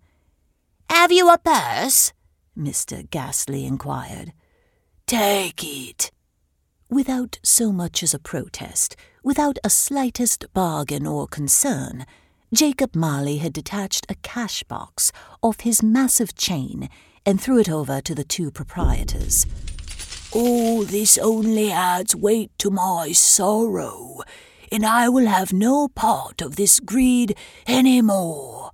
Have 0.91 1.11
you 1.11 1.33
a 1.33 1.39
purse? 1.39 2.13
Mr. 2.55 3.09
Ghastly 3.09 3.65
inquired. 3.65 4.35
Take 5.07 5.65
it. 5.65 6.11
Without 6.91 7.39
so 7.43 7.73
much 7.73 8.03
as 8.03 8.13
a 8.13 8.19
protest, 8.19 8.95
without 9.25 9.59
a 9.65 9.71
slightest 9.71 10.53
bargain 10.53 11.07
or 11.07 11.27
concern, 11.27 12.05
Jacob 12.53 12.95
Marley 12.95 13.39
had 13.39 13.55
detached 13.55 14.05
a 14.11 14.17
cash 14.17 14.65
box 14.65 15.13
off 15.41 15.61
his 15.61 15.83
massive 15.83 16.35
chain 16.35 16.91
and 17.25 17.41
threw 17.41 17.59
it 17.59 17.69
over 17.69 18.01
to 18.01 18.15
the 18.15 18.25
two 18.25 18.51
proprietors. 18.51 19.47
All 20.33 20.85
this 20.85 21.19
only 21.19 21.73
adds 21.73 22.15
weight 22.15 22.51
to 22.59 22.71
my 22.71 23.13
sorrow, 23.13 24.21
and 24.71 24.87
I 24.87 25.09
will 25.09 25.27
have 25.27 25.53
no 25.53 25.89
part 25.89 26.41
of 26.41 26.57
this 26.57 26.79
greed 26.79 27.37
any 27.67 28.01
more. 28.01 28.71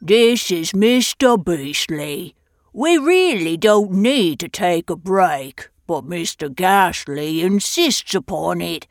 This 0.00 0.50
is 0.50 0.72
Mr. 0.72 1.42
Beastly. 1.42 2.34
We 2.72 2.98
really 2.98 3.56
don't 3.56 3.92
need 3.92 4.40
to 4.40 4.48
take 4.48 4.90
a 4.90 4.96
break, 4.96 5.68
but 5.86 6.04
Mr. 6.04 6.54
Ghastly 6.54 7.40
insists 7.42 8.14
upon 8.14 8.60
it. 8.60 8.86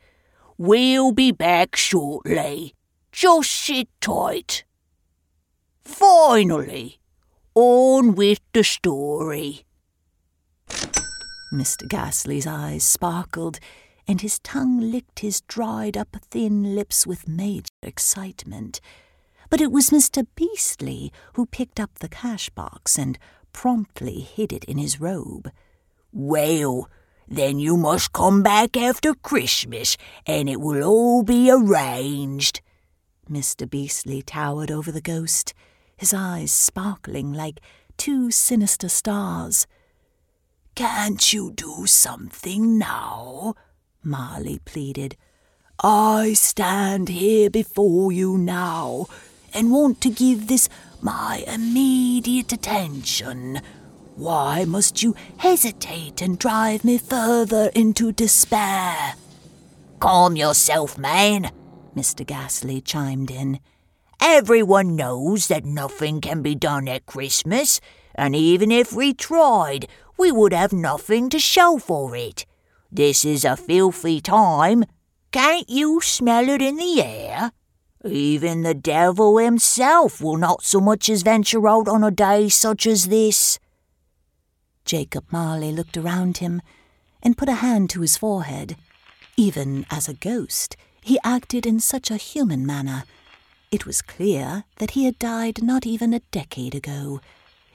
We'll 0.56 1.12
be 1.12 1.30
back 1.30 1.76
shortly. 1.76 2.74
Just 3.12 3.50
sit 3.50 3.88
tight. 4.00 4.64
Finally, 5.84 6.98
on 7.54 8.14
with 8.14 8.40
the 8.52 8.64
story. 8.64 9.64
Mr. 11.52 11.86
Ghastly's 11.86 12.46
eyes 12.46 12.82
sparkled, 12.82 13.58
and 14.08 14.20
his 14.20 14.38
tongue 14.38 14.80
licked 14.80 15.20
his 15.20 15.42
dried 15.42 15.96
up 15.96 16.16
thin 16.30 16.74
lips 16.74 17.06
with 17.06 17.28
major 17.28 17.68
excitement. 17.82 18.80
But 19.50 19.60
it 19.60 19.70
was 19.70 19.90
Mr. 19.90 20.26
Beastly 20.34 21.12
who 21.34 21.46
picked 21.46 21.78
up 21.78 21.98
the 21.98 22.08
cash 22.08 22.48
box 22.50 22.98
and 22.98 23.18
promptly 23.52 24.20
hid 24.20 24.52
it 24.52 24.64
in 24.64 24.78
his 24.78 24.98
robe. 24.98 25.50
Well, 26.10 26.88
then 27.28 27.58
you 27.58 27.76
must 27.76 28.12
come 28.12 28.42
back 28.42 28.76
after 28.76 29.14
Christmas, 29.14 29.96
and 30.26 30.48
it 30.48 30.60
will 30.60 30.82
all 30.82 31.22
be 31.22 31.50
arranged. 31.50 32.62
Mr. 33.30 33.68
Beastly 33.68 34.22
towered 34.22 34.70
over 34.70 34.90
the 34.90 35.00
ghost 35.00 35.54
his 35.96 36.14
eyes 36.14 36.52
sparkling 36.52 37.32
like 37.32 37.60
two 37.96 38.30
sinister 38.30 38.88
stars. 38.88 39.66
Can't 40.74 41.32
you 41.32 41.52
do 41.52 41.86
something 41.86 42.78
now? 42.78 43.54
Marley 44.02 44.58
pleaded. 44.64 45.16
I 45.84 46.32
stand 46.34 47.08
here 47.08 47.50
before 47.50 48.12
you 48.12 48.38
now 48.38 49.06
and 49.52 49.70
want 49.72 50.00
to 50.02 50.10
give 50.10 50.46
this 50.46 50.68
my 51.00 51.44
immediate 51.46 52.52
attention. 52.52 53.60
Why 54.14 54.64
must 54.64 55.02
you 55.02 55.14
hesitate 55.38 56.22
and 56.22 56.38
drive 56.38 56.84
me 56.84 56.98
further 56.98 57.70
into 57.74 58.12
despair? 58.12 59.14
Calm 60.00 60.36
yourself, 60.36 60.98
man, 60.98 61.50
Mr. 61.96 62.26
Ghastly 62.26 62.80
chimed 62.80 63.30
in. 63.30 63.58
Everyone 64.24 64.94
knows 64.94 65.48
that 65.48 65.64
nothing 65.64 66.20
can 66.20 66.42
be 66.42 66.54
done 66.54 66.86
at 66.86 67.06
Christmas, 67.06 67.80
and 68.14 68.36
even 68.36 68.70
if 68.70 68.92
we 68.92 69.12
tried, 69.12 69.88
we 70.16 70.30
would 70.30 70.52
have 70.52 70.72
nothing 70.72 71.28
to 71.30 71.40
show 71.40 71.76
for 71.76 72.14
it. 72.14 72.46
This 72.92 73.24
is 73.24 73.44
a 73.44 73.56
filthy 73.56 74.20
time. 74.20 74.84
Can't 75.32 75.68
you 75.68 76.00
smell 76.00 76.48
it 76.48 76.62
in 76.62 76.76
the 76.76 77.02
air? 77.02 77.50
Even 78.04 78.62
the 78.62 78.74
devil 78.74 79.38
himself 79.38 80.20
will 80.20 80.36
not 80.36 80.62
so 80.62 80.80
much 80.80 81.10
as 81.10 81.22
venture 81.22 81.66
out 81.66 81.88
on 81.88 82.04
a 82.04 82.12
day 82.12 82.48
such 82.48 82.86
as 82.86 83.08
this. 83.08 83.58
Jacob 84.84 85.24
Marley 85.32 85.72
looked 85.72 85.96
around 85.96 86.38
him 86.38 86.62
and 87.24 87.36
put 87.36 87.48
a 87.48 87.54
hand 87.54 87.90
to 87.90 88.02
his 88.02 88.16
forehead. 88.16 88.76
Even 89.36 89.84
as 89.90 90.08
a 90.08 90.14
ghost, 90.14 90.76
he 91.00 91.18
acted 91.24 91.66
in 91.66 91.80
such 91.80 92.08
a 92.08 92.16
human 92.16 92.64
manner 92.64 93.02
it 93.72 93.86
was 93.86 94.02
clear 94.02 94.64
that 94.76 94.90
he 94.92 95.06
had 95.06 95.18
died 95.18 95.62
not 95.62 95.86
even 95.86 96.12
a 96.12 96.20
decade 96.30 96.74
ago. 96.74 97.20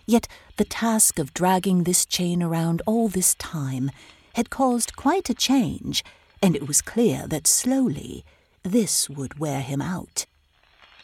Yet 0.05 0.27
the 0.55 0.63
task 0.63 1.17
of 1.19 1.33
dragging 1.33 1.83
this 1.83 2.05
chain 2.05 2.41
around 2.41 2.83
all 2.85 3.09
this 3.09 3.33
time 3.35 3.89
had 4.35 4.51
caused 4.51 4.95
quite 4.95 5.29
a 5.29 5.33
change, 5.33 6.05
and 6.41 6.55
it 6.55 6.67
was 6.67 6.83
clear 6.83 7.27
that 7.27 7.47
slowly 7.47 8.23
this 8.61 9.09
would 9.09 9.39
wear 9.39 9.59
him 9.61 9.81
out. 9.81 10.27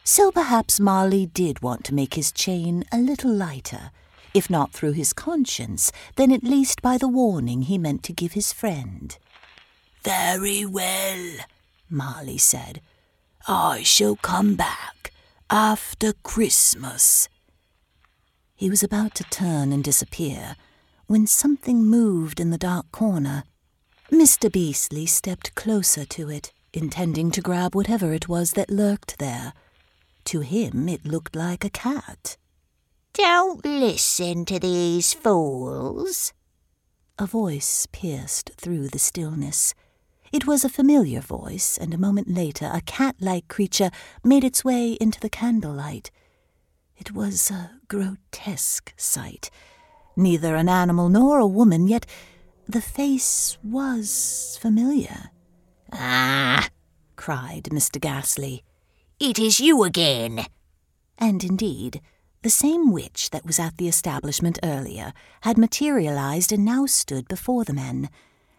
So 0.03 0.32
perhaps 0.32 0.79
Marley 0.79 1.25
did 1.25 1.63
want 1.63 1.84
to 1.86 1.93
make 1.95 2.13
his 2.13 2.32
chain 2.32 2.84
a 2.91 2.97
little 2.99 3.34
lighter, 3.34 3.91
if 4.34 4.49
not 4.49 4.73
through 4.73 4.91
his 4.91 5.12
conscience, 5.12 5.91
then 6.17 6.32
at 6.32 6.43
least 6.43 6.82
by 6.84 6.99
the 6.99 7.08
warning 7.08 7.63
he 7.63 7.77
meant 7.79 8.03
to 8.03 8.13
give 8.13 8.34
his 8.34 8.53
friend. 8.53 9.17
Very 10.03 10.65
well, 10.65 11.38
Marley 11.89 12.38
said. 12.38 12.82
I 13.47 13.84
shall 13.84 14.15
come 14.15 14.56
back 14.56 15.12
after 15.49 16.13
Christmas. 16.23 17.27
He 18.56 18.69
was 18.69 18.84
about 18.84 19.15
to 19.15 19.25
turn 19.25 19.73
and 19.73 19.84
disappear 19.84 20.56
when 21.08 21.27
something 21.27 21.86
moved 21.86 22.39
in 22.39 22.51
the 22.51 22.58
dark 22.58 22.89
corner. 22.93 23.43
Mr. 24.10 24.49
Beastly 24.49 25.06
stepped 25.06 25.56
closer 25.56 26.06
to 26.06 26.29
it, 26.29 26.53
intending 26.71 27.32
to 27.32 27.41
grab 27.41 27.75
whatever 27.75 28.13
it 28.13 28.29
was 28.29 28.51
that 28.53 28.69
lurked 28.69 29.19
there. 29.19 29.51
To 30.25 30.39
him, 30.39 30.88
it 30.88 31.06
looked 31.06 31.36
like 31.36 31.65
a 31.65 31.69
cat. 31.69 32.38
Don't 33.12 33.65
listen 33.65 34.45
to 34.45 34.58
these 34.58 35.13
fools. 35.13 36.32
A 37.19 37.25
voice 37.25 37.88
pierced 37.91 38.51
through 38.56 38.88
the 38.88 38.99
stillness. 38.99 39.75
It 40.34 40.48
was 40.48 40.65
a 40.65 40.69
familiar 40.69 41.22
voice, 41.22 41.78
and 41.78 41.93
a 41.93 41.98
moment 42.00 42.28
later 42.28 42.67
a 42.74 42.82
cat 42.82 43.15
like 43.19 43.48
creature 43.48 43.91
made 44.24 44.43
its 44.43 44.65
way 44.65 44.93
into 44.93 45.19
the 45.19 45.30
candlelight. 45.30 46.10
It 46.98 47.12
was 47.12 47.52
a 47.52 47.69
grotesque 47.88 48.96
sight. 48.98 49.52
Neither 50.15 50.56
an 50.56 50.67
animal 50.67 51.08
nor 51.08 51.38
a 51.38 51.46
woman, 51.46 51.88
yet 51.88 52.08
the 52.67 52.82
face 52.82 53.60
was 53.63 54.58
familiar. 54.60 55.30
Ah, 55.91 56.67
cried 57.15 57.65
Mr. 57.65 58.02
Ghastly. 58.02 58.63
It 59.19 59.38
is 59.38 59.60
you 59.60 59.84
again. 59.84 60.48
And 61.19 61.43
indeed, 61.43 62.02
the 62.41 62.50
same 62.50 62.91
witch 62.91 63.30
that 63.30 63.46
was 63.46 63.60
at 63.60 63.78
the 63.78 63.88
establishment 63.88 64.58
earlier 64.63 65.13
had 65.41 65.60
materialized 65.60 66.52
and 66.52 66.65
now 66.65 66.88
stood 66.88 67.28
before 67.28 67.65
the 67.65 67.74
men, 67.74 68.10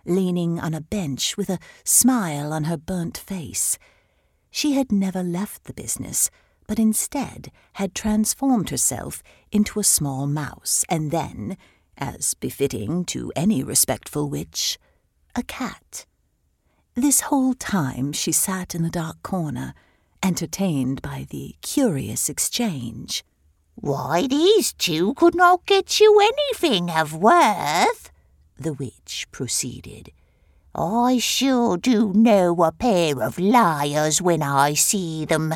leaning 0.04 0.58
on 0.58 0.74
a 0.74 0.80
bench 0.80 1.36
with 1.36 1.48
a 1.48 1.58
smile 1.84 2.52
on 2.52 2.64
her 2.64 2.76
burnt 2.76 3.16
face. 3.18 3.78
She 4.50 4.72
had 4.72 4.92
never 4.92 5.22
left 5.22 5.64
the 5.64 5.74
business, 5.74 6.30
but 6.66 6.78
instead 6.78 7.50
had 7.74 7.94
transformed 7.94 8.70
herself 8.70 9.22
into 9.50 9.80
a 9.80 9.84
small 9.84 10.26
mouse, 10.26 10.84
and 10.88 11.10
then, 11.10 11.56
as 11.98 12.34
befitting 12.34 13.04
to 13.06 13.32
any 13.36 13.62
respectful 13.62 14.28
witch, 14.28 14.78
a 15.34 15.42
cat. 15.42 16.06
This 16.94 17.22
whole 17.22 17.54
time 17.54 18.12
she 18.12 18.30
sat 18.32 18.74
in 18.74 18.82
the 18.82 18.90
dark 18.90 19.22
corner, 19.22 19.74
entertained 20.22 21.02
by 21.02 21.26
the 21.28 21.56
curious 21.60 22.28
exchange. 22.28 23.24
Why, 23.74 24.28
these 24.28 24.72
two 24.72 25.14
could 25.14 25.34
not 25.34 25.66
get 25.66 25.98
you 25.98 26.20
anything 26.20 26.90
of 26.90 27.14
worth, 27.14 28.10
the 28.58 28.72
witch 28.72 29.26
proceeded. 29.30 30.12
I 30.74 31.18
sure 31.18 31.76
do 31.76 32.12
know 32.12 32.54
a 32.62 32.72
pair 32.72 33.22
of 33.22 33.38
liars 33.38 34.20
when 34.20 34.42
I 34.42 34.74
see 34.74 35.24
them. 35.24 35.54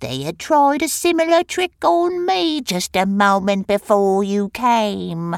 They 0.00 0.22
had 0.22 0.38
tried 0.38 0.82
a 0.82 0.88
similar 0.88 1.42
trick 1.42 1.84
on 1.84 2.24
me 2.26 2.60
just 2.60 2.96
a 2.96 3.06
moment 3.06 3.66
before 3.66 4.24
you 4.24 4.50
came. 4.50 5.36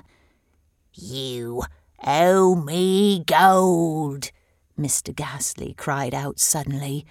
You 0.92 1.62
owe 2.04 2.54
me 2.54 3.24
gold, 3.24 4.30
Mr. 4.78 5.14
Ghastly 5.14 5.74
cried 5.76 6.14
out 6.14 6.38
suddenly. 6.38 7.04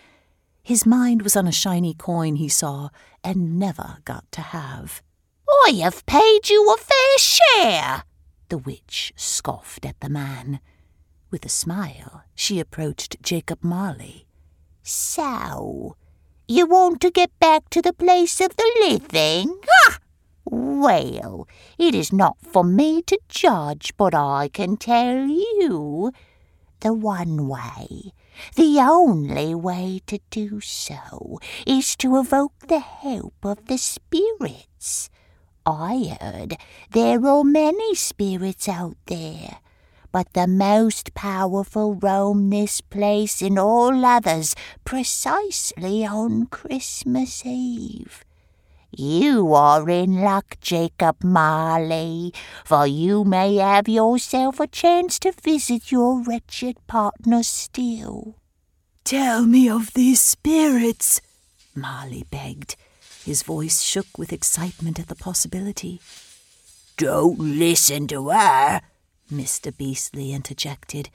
His 0.63 0.85
mind 0.85 1.21
was 1.21 1.37
on 1.37 1.47
a 1.47 1.51
shiny 1.51 1.93
coin 1.93 2.35
he 2.35 2.49
saw 2.49 2.89
and 3.23 3.57
never 3.57 3.99
got 4.03 4.29
to 4.33 4.41
have. 4.41 5.01
I 5.65 5.71
have 5.81 6.05
paid 6.05 6.49
you 6.49 6.73
a 6.73 6.77
fair 6.77 7.17
share, 7.17 8.03
the 8.49 8.57
witch 8.57 9.13
scoffed 9.15 9.85
at 9.85 9.99
the 9.99 10.09
man. 10.09 10.59
With 11.29 11.45
a 11.45 11.49
smile, 11.49 12.23
she 12.35 12.59
approached 12.59 13.21
Jacob 13.21 13.63
Marley. 13.63 14.25
So, 14.81 15.95
you 16.47 16.65
want 16.65 17.01
to 17.01 17.11
get 17.11 17.37
back 17.39 17.69
to 17.71 17.81
the 17.81 17.91
place 17.93 18.39
of 18.39 18.55
the 18.55 18.71
living? 18.79 19.59
Ha! 19.67 19.99
Well, 20.45 21.45
it 21.77 21.93
is 21.93 22.13
not 22.13 22.37
for 22.41 22.63
me 22.63 23.01
to 23.03 23.19
judge, 23.27 23.91
but 23.97 24.15
I 24.15 24.49
can 24.53 24.77
tell 24.77 25.25
you 25.27 26.13
the 26.79 26.93
one 26.93 27.47
way, 27.47 28.13
the 28.55 28.79
only 28.79 29.55
way 29.55 30.01
to 30.07 30.19
do 30.29 30.61
so, 30.61 31.39
is 31.65 31.95
to 31.97 32.17
evoke 32.17 32.67
the 32.67 32.79
help 32.79 33.33
of 33.43 33.65
the 33.65 33.77
spirits. 33.77 35.06
I 35.67 36.17
heard 36.21 36.57
there 36.91 37.25
are 37.25 37.43
many 37.43 37.93
spirits 37.93 38.69
out 38.69 38.95
there 39.07 39.59
but 40.11 40.33
the 40.33 40.47
most 40.47 41.13
powerful 41.13 41.93
roam 41.93 42.49
this 42.49 42.81
place 42.81 43.41
and 43.41 43.59
all 43.59 44.05
others 44.05 44.55
precisely 44.85 46.05
on 46.05 46.47
Christmas 46.47 47.45
Eve. 47.45 48.23
You 48.89 49.53
are 49.53 49.87
in 49.89 50.21
luck, 50.21 50.57
Jacob 50.61 51.23
Marley, 51.23 52.33
for 52.63 52.87
you 52.87 53.25
may 53.25 53.57
have 53.57 53.87
yourself 53.89 54.59
a 54.59 54.65
chance 54.65 55.19
to 55.19 55.31
visit 55.33 55.91
your 55.91 56.23
wretched 56.23 56.77
partner 56.87 57.43
still. 57.43 58.37
Tell 59.03 59.45
me 59.45 59.69
of 59.69 59.93
these 59.93 60.21
spirits, 60.21 61.21
Marley 61.75 62.25
begged. 62.31 62.75
His 63.27 63.43
voice 63.43 63.81
shook 63.81 64.17
with 64.17 64.31
excitement 64.31 64.97
at 64.97 65.09
the 65.09 65.15
possibility. 65.15 65.99
Don't 66.95 67.37
listen 67.37 68.07
to 68.07 68.29
her, 68.29 68.79
Mr. 69.29 69.75
Beastly 69.75 70.31
interjected. 70.31 71.09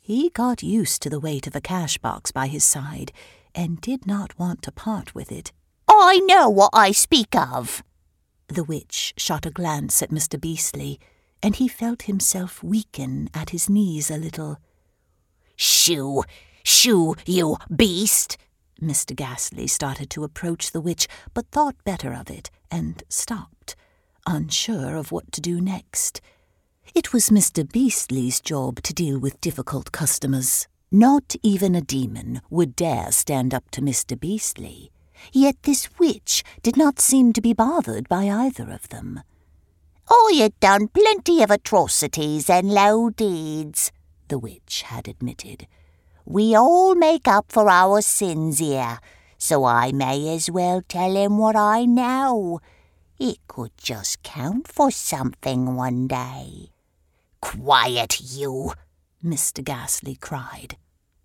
He 0.00 0.30
got 0.30 0.62
used 0.62 1.02
to 1.02 1.10
the 1.10 1.18
weight 1.18 1.48
of 1.48 1.56
a 1.56 1.60
cash 1.60 1.98
box 1.98 2.30
by 2.30 2.46
his 2.46 2.62
side 2.62 3.10
and 3.56 3.80
did 3.80 4.06
not 4.06 4.38
want 4.38 4.62
to 4.62 4.70
part 4.70 5.16
with 5.16 5.32
it. 5.32 5.50
I 5.88 6.20
know 6.20 6.48
what 6.48 6.70
I 6.72 6.92
speak 6.92 7.34
of. 7.34 7.82
The 8.46 8.62
witch 8.62 9.12
shot 9.16 9.44
a 9.44 9.50
glance 9.50 10.00
at 10.00 10.10
Mr. 10.10 10.40
Beastly, 10.40 11.00
and 11.42 11.56
he 11.56 11.66
felt 11.66 12.02
himself 12.02 12.62
weaken 12.62 13.28
at 13.34 13.50
his 13.50 13.68
knees 13.68 14.12
a 14.12 14.16
little. 14.16 14.58
Shoo, 15.56 16.22
shoo, 16.62 17.16
you 17.26 17.56
beast! 17.74 18.36
Mr. 18.82 19.14
Ghastly 19.14 19.66
started 19.66 20.10
to 20.10 20.24
approach 20.24 20.72
the 20.72 20.80
witch, 20.80 21.06
but 21.34 21.50
thought 21.50 21.76
better 21.84 22.12
of 22.12 22.28
it 22.28 22.50
and 22.70 23.02
stopped, 23.08 23.76
unsure 24.26 24.96
of 24.96 25.12
what 25.12 25.30
to 25.32 25.40
do 25.40 25.60
next. 25.60 26.20
It 26.94 27.12
was 27.12 27.30
Mr. 27.30 27.70
Beastly's 27.70 28.40
job 28.40 28.82
to 28.82 28.92
deal 28.92 29.18
with 29.18 29.40
difficult 29.40 29.92
customers. 29.92 30.66
Not 30.90 31.36
even 31.42 31.74
a 31.74 31.80
demon 31.80 32.42
would 32.50 32.76
dare 32.76 33.12
stand 33.12 33.54
up 33.54 33.70
to 33.70 33.80
Mr. 33.80 34.18
Beastly. 34.18 34.90
Yet 35.32 35.56
this 35.62 35.88
witch 35.98 36.42
did 36.62 36.76
not 36.76 37.00
seem 37.00 37.32
to 37.32 37.40
be 37.40 37.52
bothered 37.52 38.08
by 38.08 38.28
either 38.28 38.70
of 38.70 38.88
them. 38.88 39.22
Oh, 40.10 40.30
I 40.34 40.42
had 40.42 40.58
done 40.60 40.88
plenty 40.88 41.42
of 41.42 41.50
atrocities 41.50 42.50
and 42.50 42.70
low 42.70 43.08
deeds, 43.08 43.92
the 44.28 44.38
witch 44.38 44.82
had 44.82 45.08
admitted. 45.08 45.66
We 46.24 46.54
all 46.54 46.94
make 46.94 47.26
up 47.26 47.46
for 47.50 47.68
our 47.68 48.00
sins 48.00 48.60
here, 48.60 48.98
so 49.38 49.64
I 49.64 49.92
may 49.92 50.34
as 50.34 50.50
well 50.50 50.82
tell 50.86 51.14
him 51.16 51.38
what 51.38 51.56
I 51.56 51.84
know. 51.84 52.60
It 53.18 53.38
could 53.48 53.72
just 53.76 54.22
count 54.22 54.68
for 54.68 54.90
something 54.90 55.74
one 55.74 56.06
day. 56.06 56.70
Quiet, 57.40 58.20
you! 58.20 58.72
Mr. 59.24 59.64
Ghastly 59.64 60.16
cried. 60.16 60.76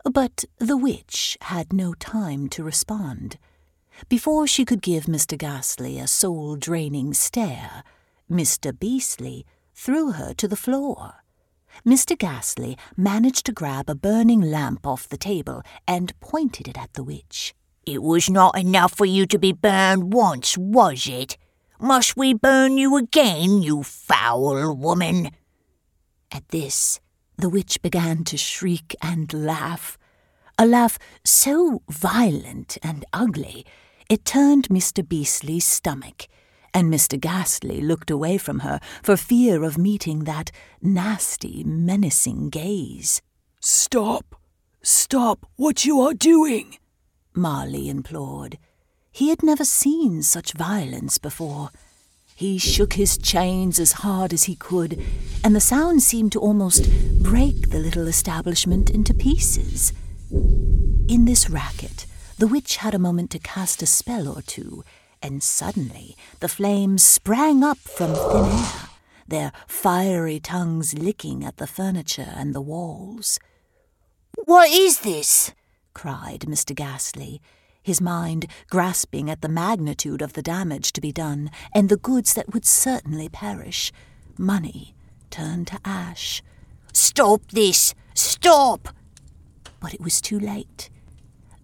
But 0.04 0.46
the 0.58 0.78
witch 0.78 1.38
had 1.42 1.74
no 1.74 1.94
time 1.94 2.50
to 2.50 2.64
respond. 2.64 3.38
Before 4.10 4.48
she 4.48 4.66
could 4.66 4.82
give 4.82 5.06
Mr. 5.06 5.38
Ghastly 5.38 6.00
a 6.00 6.08
soul 6.08 6.56
draining 6.56 7.14
stare, 7.14 7.84
Mr. 8.30 8.78
Beastly 8.78 9.46
threw 9.74 10.12
her 10.12 10.34
to 10.36 10.48
the 10.48 10.56
floor. 10.56 11.17
Mr. 11.86 12.18
Ghastly 12.18 12.78
managed 12.96 13.46
to 13.46 13.52
grab 13.52 13.90
a 13.90 13.96
burning 13.96 14.42
lamp 14.42 14.86
off 14.86 15.08
the 15.08 15.18
table 15.18 15.62
and 15.88 16.18
pointed 16.20 16.68
it 16.68 16.78
at 16.78 16.94
the 16.94 17.04
witch. 17.04 17.54
It 17.86 18.04
was 18.04 18.30
not 18.30 18.58
enough 18.58 18.96
for 18.96 19.06
you 19.06 19.26
to 19.28 19.40
be 19.40 19.54
burned 19.54 20.14
once, 20.14 20.58
was 20.58 21.08
it? 21.08 21.38
Must 21.80 22.18
we 22.18 22.34
burn 22.34 22.78
you 22.78 22.98
again, 22.98 23.62
you 23.62 23.84
foul 23.84 24.76
woman? 24.76 25.32
At 26.32 26.50
this, 26.50 27.00
the 27.38 27.50
witch 27.50 27.82
began 27.82 28.24
to 28.26 28.38
shriek 28.38 28.96
and 29.02 29.32
laugh. 29.32 29.98
A 30.58 30.66
laugh 30.66 30.98
so 31.24 31.84
violent 31.88 32.78
and 32.82 33.06
ugly, 33.14 33.66
it 34.10 34.26
turned 34.26 34.70
Mr. 34.70 35.08
Beastly's 35.08 35.66
stomach, 35.66 36.28
and 36.78 36.94
Mr. 36.94 37.20
Ghastly 37.20 37.82
looked 37.82 38.12
away 38.12 38.38
from 38.38 38.60
her 38.60 38.80
for 39.02 39.18
fear 39.18 39.64
of 39.64 39.80
meeting 39.80 40.26
that 40.26 40.52
nasty, 40.80 41.64
menacing 41.64 42.52
gaze. 42.52 43.20
Stop! 43.60 44.36
Stop 44.84 45.48
what 45.56 45.86
you 45.86 46.00
are 46.00 46.14
doing! 46.14 46.78
Marley 47.34 47.90
implored. 47.90 48.60
He 49.12 49.30
had 49.30 49.42
never 49.42 49.66
seen 49.66 50.22
such 50.22 50.54
violence 50.54 51.18
before. 51.18 51.72
He 52.36 52.60
shook 52.60 52.94
his 52.94 53.18
chains 53.18 53.80
as 53.80 54.04
hard 54.04 54.32
as 54.32 54.44
he 54.44 54.54
could, 54.54 55.04
and 55.44 55.56
the 55.56 55.60
sound 55.60 56.04
seemed 56.04 56.32
to 56.34 56.40
almost 56.40 56.88
break 57.24 57.72
the 57.72 57.80
little 57.80 58.08
establishment 58.08 58.92
into 58.92 59.16
pieces. 59.16 59.94
In 60.30 61.26
this 61.26 61.50
racket, 61.50 62.06
the 62.38 62.46
witch 62.46 62.78
had 62.78 62.94
a 62.94 63.00
moment 63.00 63.32
to 63.32 63.40
cast 63.40 63.82
a 63.82 63.88
spell 63.88 64.28
or 64.28 64.44
two, 64.44 64.84
and 65.22 65.42
suddenly 65.42 66.16
the 66.40 66.48
flames 66.48 67.04
sprang 67.04 67.64
up 67.64 67.78
from 67.78 68.14
thin 68.14 68.46
air, 68.46 68.90
their 69.28 69.52
fiery 69.68 70.40
tongues 70.40 70.94
licking 70.94 71.44
at 71.44 71.58
the 71.58 71.68
furniture 71.68 72.34
and 72.36 72.54
the 72.54 72.62
walls. 72.62 73.40
What 74.46 74.70
is 74.70 75.00
this? 75.00 75.54
cried 75.94 76.42
Mr. 76.42 76.76
Ghastly, 76.76 77.42
his 77.82 78.02
mind 78.02 78.48
grasping 78.70 79.30
at 79.30 79.42
the 79.42 79.50
magnitude 79.50 80.22
of 80.22 80.34
the 80.34 80.42
damage 80.42 80.92
to 80.94 81.02
be 81.02 81.12
done 81.12 81.50
and 81.74 81.90
the 81.90 81.98
goods 81.98 82.34
that 82.34 82.54
would 82.54 82.66
certainly 82.66 83.30
perish. 83.30 83.92
Money 84.38 84.94
turned 85.30 85.68
to 85.68 85.80
ash. 85.86 86.44
Stop 86.94 87.42
this! 87.52 87.96
Stop! 88.14 88.90
But 89.80 89.94
it 89.94 90.02
was 90.02 90.20
too 90.20 90.40
late. 90.40 90.90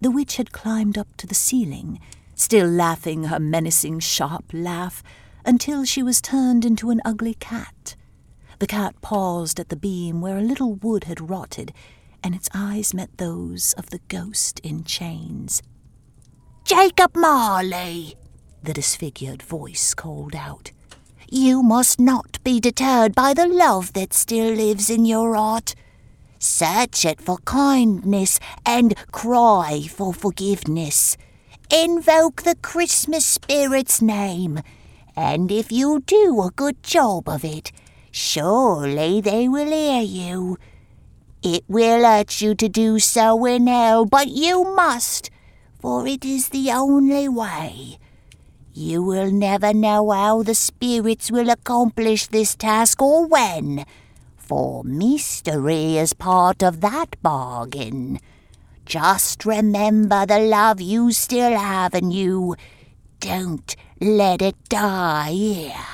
The 0.00 0.10
witch 0.10 0.36
had 0.36 0.52
climbed 0.52 0.96
up 0.96 1.16
to 1.18 1.26
the 1.26 1.34
ceiling, 1.34 2.00
still 2.34 2.68
laughing 2.68 3.24
her 3.24 3.40
menacing, 3.40 4.00
sharp 4.00 4.44
laugh, 4.52 5.02
until 5.44 5.84
she 5.84 6.02
was 6.02 6.20
turned 6.20 6.64
into 6.64 6.90
an 6.90 7.00
ugly 7.04 7.34
cat. 7.34 7.96
The 8.58 8.66
cat 8.66 9.00
paused 9.02 9.60
at 9.60 9.68
the 9.68 9.76
beam 9.76 10.20
where 10.20 10.38
a 10.38 10.42
little 10.42 10.74
wood 10.74 11.04
had 11.04 11.28
rotted, 11.30 11.72
and 12.22 12.34
its 12.34 12.48
eyes 12.54 12.94
met 12.94 13.18
those 13.18 13.74
of 13.74 13.90
the 13.90 14.00
ghost 14.08 14.60
in 14.60 14.84
chains. 14.84 15.62
Jacob 16.64 17.14
Marley, 17.14 18.16
the 18.62 18.72
disfigured 18.72 19.42
voice 19.42 19.92
called 19.92 20.34
out. 20.34 20.70
You 21.30 21.62
must 21.62 22.00
not 22.00 22.42
be 22.44 22.60
deterred 22.60 23.14
by 23.14 23.34
the 23.34 23.46
love 23.46 23.92
that 23.92 24.14
still 24.14 24.54
lives 24.54 24.88
in 24.88 25.04
your 25.04 25.34
heart. 25.34 25.74
Search 26.38 27.04
it 27.04 27.20
for 27.20 27.38
kindness 27.38 28.38
and 28.64 28.94
cry 29.12 29.82
for 29.90 30.14
forgiveness. 30.14 31.16
Invoke 31.72 32.42
the 32.42 32.56
Christmas 32.56 33.24
spirit's 33.24 34.02
name, 34.02 34.60
and 35.16 35.50
if 35.50 35.72
you 35.72 36.02
do 36.06 36.42
a 36.42 36.50
good 36.54 36.82
job 36.82 37.26
of 37.26 37.42
it, 37.42 37.72
surely 38.10 39.22
they 39.22 39.48
will 39.48 39.70
hear 39.70 40.02
you. 40.02 40.58
It 41.42 41.64
will 41.66 42.04
hurt 42.04 42.42
you 42.42 42.54
to 42.54 42.68
do 42.68 42.98
so 42.98 43.44
in 43.46 43.66
hell, 43.66 44.04
but 44.04 44.28
you 44.28 44.64
must, 44.76 45.30
for 45.80 46.06
it 46.06 46.24
is 46.24 46.50
the 46.50 46.70
only 46.70 47.28
way. 47.28 47.98
You 48.74 49.02
will 49.02 49.32
never 49.32 49.72
know 49.72 50.10
how 50.10 50.42
the 50.42 50.54
spirits 50.54 51.30
will 51.30 51.48
accomplish 51.48 52.26
this 52.26 52.54
task 52.54 53.00
or 53.00 53.26
when, 53.26 53.86
for 54.36 54.84
mystery 54.84 55.96
is 55.96 56.12
part 56.12 56.62
of 56.62 56.82
that 56.82 57.16
bargain. 57.22 58.20
Just 58.84 59.44
remember 59.44 60.26
the 60.26 60.38
love 60.38 60.80
you 60.80 61.12
still 61.12 61.58
have 61.58 61.94
in 61.94 62.10
you. 62.10 62.56
Don't 63.20 63.74
let 64.00 64.42
it 64.42 64.56
die 64.68 65.30
here. 65.30 65.86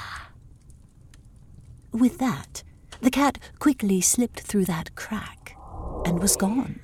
With 1.92 2.18
that, 2.18 2.62
the 3.00 3.10
cat 3.10 3.38
quickly 3.58 4.00
slipped 4.00 4.40
through 4.40 4.64
that 4.66 4.94
crack 4.94 5.56
and 6.04 6.20
was 6.20 6.36
gone. 6.36 6.80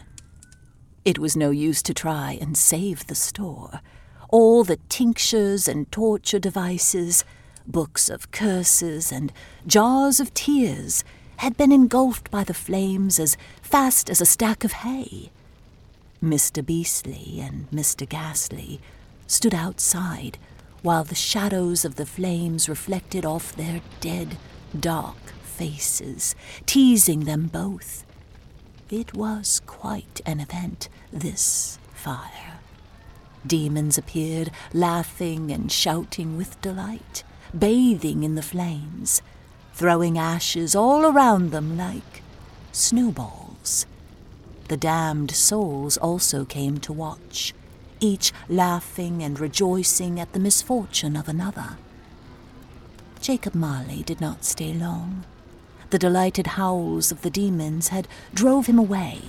It 1.04 1.18
was 1.18 1.36
no 1.36 1.50
use 1.50 1.82
to 1.82 1.94
try 1.94 2.38
and 2.40 2.57
save 2.57 3.07
the 3.07 3.14
store 3.14 3.80
all 4.28 4.64
the 4.64 4.78
tinctures 4.88 5.68
and 5.68 5.90
torture 5.92 6.38
devices, 6.38 7.24
books 7.66 8.09
of 8.09 8.30
curses, 8.30 9.12
and 9.12 9.32
jars 9.66 10.20
of 10.20 10.34
tears 10.34 11.04
had 11.36 11.57
been 11.57 11.72
engulfed 11.72 12.30
by 12.30 12.44
the 12.44 12.54
flames 12.54 13.18
as 13.18 13.36
fast 13.62 14.09
as 14.11 14.20
a 14.20 14.26
stack 14.26 14.64
of 14.64 14.72
hay. 14.72 15.30
Mr. 16.26 16.64
Beastly 16.64 17.40
and 17.40 17.70
Mr. 17.70 18.06
Ghastly 18.08 18.80
stood 19.28 19.54
outside 19.54 20.38
while 20.82 21.04
the 21.04 21.14
shadows 21.14 21.84
of 21.84 21.94
the 21.94 22.04
flames 22.04 22.68
reflected 22.68 23.24
off 23.24 23.54
their 23.54 23.80
dead, 24.00 24.36
dark 24.78 25.32
faces, 25.42 26.34
teasing 26.66 27.24
them 27.24 27.46
both. 27.46 28.04
It 28.90 29.14
was 29.14 29.62
quite 29.66 30.20
an 30.26 30.40
event, 30.40 30.88
this 31.12 31.78
fire. 31.94 32.58
Demons 33.46 33.96
appeared, 33.96 34.50
laughing 34.72 35.52
and 35.52 35.70
shouting 35.70 36.36
with 36.36 36.60
delight, 36.60 37.22
bathing 37.56 38.24
in 38.24 38.34
the 38.34 38.42
flames, 38.42 39.22
throwing 39.74 40.18
ashes 40.18 40.74
all 40.74 41.06
around 41.06 41.52
them 41.52 41.76
like 41.76 42.22
snowballs. 42.72 43.45
The 44.68 44.76
damned 44.76 45.30
souls 45.30 45.96
also 45.96 46.44
came 46.44 46.78
to 46.78 46.92
watch, 46.92 47.54
each 48.00 48.32
laughing 48.48 49.22
and 49.22 49.38
rejoicing 49.38 50.18
at 50.18 50.32
the 50.32 50.40
misfortune 50.40 51.16
of 51.16 51.28
another. 51.28 51.76
Jacob 53.20 53.54
Marley 53.54 54.02
did 54.02 54.20
not 54.20 54.44
stay 54.44 54.72
long. 54.72 55.24
The 55.90 55.98
delighted 55.98 56.48
howls 56.48 57.12
of 57.12 57.22
the 57.22 57.30
demons 57.30 57.88
had 57.88 58.08
drove 58.34 58.66
him 58.66 58.78
away, 58.78 59.22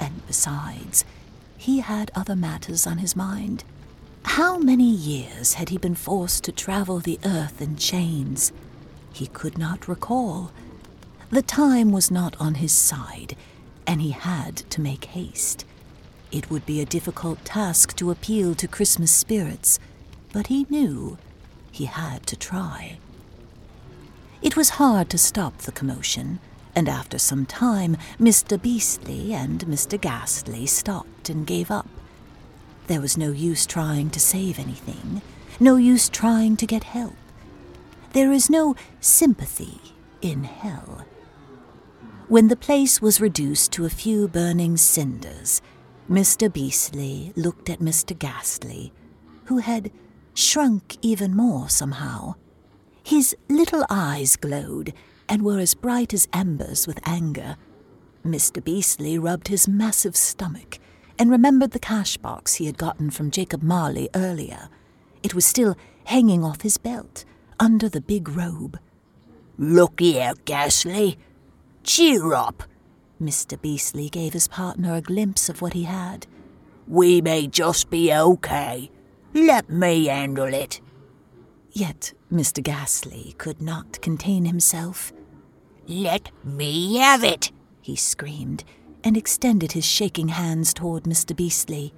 and 0.00 0.26
besides, 0.26 1.04
he 1.56 1.80
had 1.80 2.10
other 2.14 2.34
matters 2.34 2.86
on 2.86 2.98
his 2.98 3.14
mind. 3.14 3.62
How 4.24 4.58
many 4.58 4.90
years 4.90 5.54
had 5.54 5.68
he 5.68 5.78
been 5.78 5.94
forced 5.94 6.42
to 6.44 6.52
travel 6.52 6.98
the 6.98 7.20
earth 7.24 7.62
in 7.62 7.76
chains? 7.76 8.52
He 9.12 9.28
could 9.28 9.56
not 9.56 9.86
recall. 9.86 10.50
The 11.30 11.42
time 11.42 11.92
was 11.92 12.10
not 12.10 12.34
on 12.40 12.54
his 12.56 12.72
side, 12.72 13.36
and 13.90 14.00
he 14.00 14.12
had 14.12 14.56
to 14.70 14.80
make 14.80 15.06
haste. 15.06 15.64
It 16.30 16.48
would 16.48 16.64
be 16.64 16.80
a 16.80 16.86
difficult 16.86 17.44
task 17.44 17.96
to 17.96 18.12
appeal 18.12 18.54
to 18.54 18.68
Christmas 18.68 19.10
spirits, 19.10 19.80
but 20.32 20.46
he 20.46 20.64
knew 20.70 21.18
he 21.72 21.86
had 21.86 22.24
to 22.28 22.36
try. 22.36 23.00
It 24.42 24.56
was 24.56 24.78
hard 24.78 25.10
to 25.10 25.18
stop 25.18 25.58
the 25.58 25.72
commotion 25.72 26.38
and 26.76 26.88
after 26.88 27.18
some 27.18 27.46
time 27.46 27.96
Mr. 28.20 28.62
Beastly 28.62 29.34
and 29.34 29.66
Mr. 29.66 30.00
Ghastly 30.00 30.66
stopped 30.66 31.28
and 31.28 31.44
gave 31.44 31.68
up. 31.68 31.88
There 32.86 33.00
was 33.00 33.18
no 33.18 33.32
use 33.32 33.66
trying 33.66 34.10
to 34.10 34.20
save 34.20 34.60
anything, 34.60 35.20
no 35.58 35.74
use 35.74 36.08
trying 36.08 36.56
to 36.58 36.66
get 36.66 36.84
help. 36.84 37.16
There 38.12 38.30
is 38.30 38.48
no 38.48 38.76
sympathy 39.00 39.80
in 40.22 40.44
hell. 40.44 41.06
When 42.30 42.46
the 42.46 42.54
place 42.54 43.02
was 43.02 43.20
reduced 43.20 43.72
to 43.72 43.86
a 43.86 43.90
few 43.90 44.28
burning 44.28 44.76
cinders, 44.76 45.60
Mr. 46.08 46.48
Beastly 46.50 47.32
looked 47.34 47.68
at 47.68 47.80
Mr. 47.80 48.16
Ghastly, 48.16 48.92
who 49.46 49.58
had 49.58 49.90
shrunk 50.32 50.96
even 51.02 51.34
more 51.34 51.68
somehow. 51.68 52.36
His 53.02 53.34
little 53.48 53.84
eyes 53.90 54.36
glowed, 54.36 54.92
and 55.28 55.42
were 55.42 55.58
as 55.58 55.74
bright 55.74 56.14
as 56.14 56.28
embers 56.32 56.86
with 56.86 57.00
anger. 57.04 57.56
Mr. 58.24 58.62
Beastly 58.62 59.18
rubbed 59.18 59.48
his 59.48 59.66
massive 59.66 60.14
stomach 60.14 60.78
and 61.18 61.32
remembered 61.32 61.72
the 61.72 61.80
cash 61.80 62.16
box 62.16 62.54
he 62.54 62.66
had 62.66 62.78
gotten 62.78 63.10
from 63.10 63.32
Jacob 63.32 63.60
Marley 63.60 64.08
earlier. 64.14 64.68
It 65.24 65.34
was 65.34 65.44
still 65.44 65.76
hanging 66.04 66.44
off 66.44 66.60
his 66.60 66.78
belt, 66.78 67.24
under 67.58 67.88
the 67.88 68.00
big 68.00 68.28
robe. 68.28 68.78
Look 69.58 69.98
here, 69.98 70.34
Ghastly. 70.44 71.18
Cheer 71.90 72.34
up. 72.34 72.62
Mr. 73.20 73.60
Beastly 73.60 74.08
gave 74.08 74.32
his 74.32 74.46
partner 74.46 74.94
a 74.94 75.00
glimpse 75.00 75.48
of 75.48 75.60
what 75.60 75.72
he 75.72 75.82
had. 75.82 76.24
We 76.86 77.20
may 77.20 77.48
just 77.48 77.90
be 77.90 78.14
okay. 78.14 78.92
Let 79.34 79.68
me 79.68 80.06
handle 80.06 80.54
it. 80.54 80.80
Yet 81.72 82.12
Mr. 82.32 82.62
Ghastly 82.62 83.34
could 83.38 83.60
not 83.60 84.00
contain 84.02 84.44
himself. 84.44 85.12
Let 85.88 86.30
me 86.44 86.98
have 86.98 87.24
it, 87.24 87.50
he 87.80 87.96
screamed, 87.96 88.62
and 89.02 89.16
extended 89.16 89.72
his 89.72 89.84
shaking 89.84 90.28
hands 90.28 90.72
toward 90.72 91.02
Mr. 91.02 91.34
Beastly. 91.34 91.92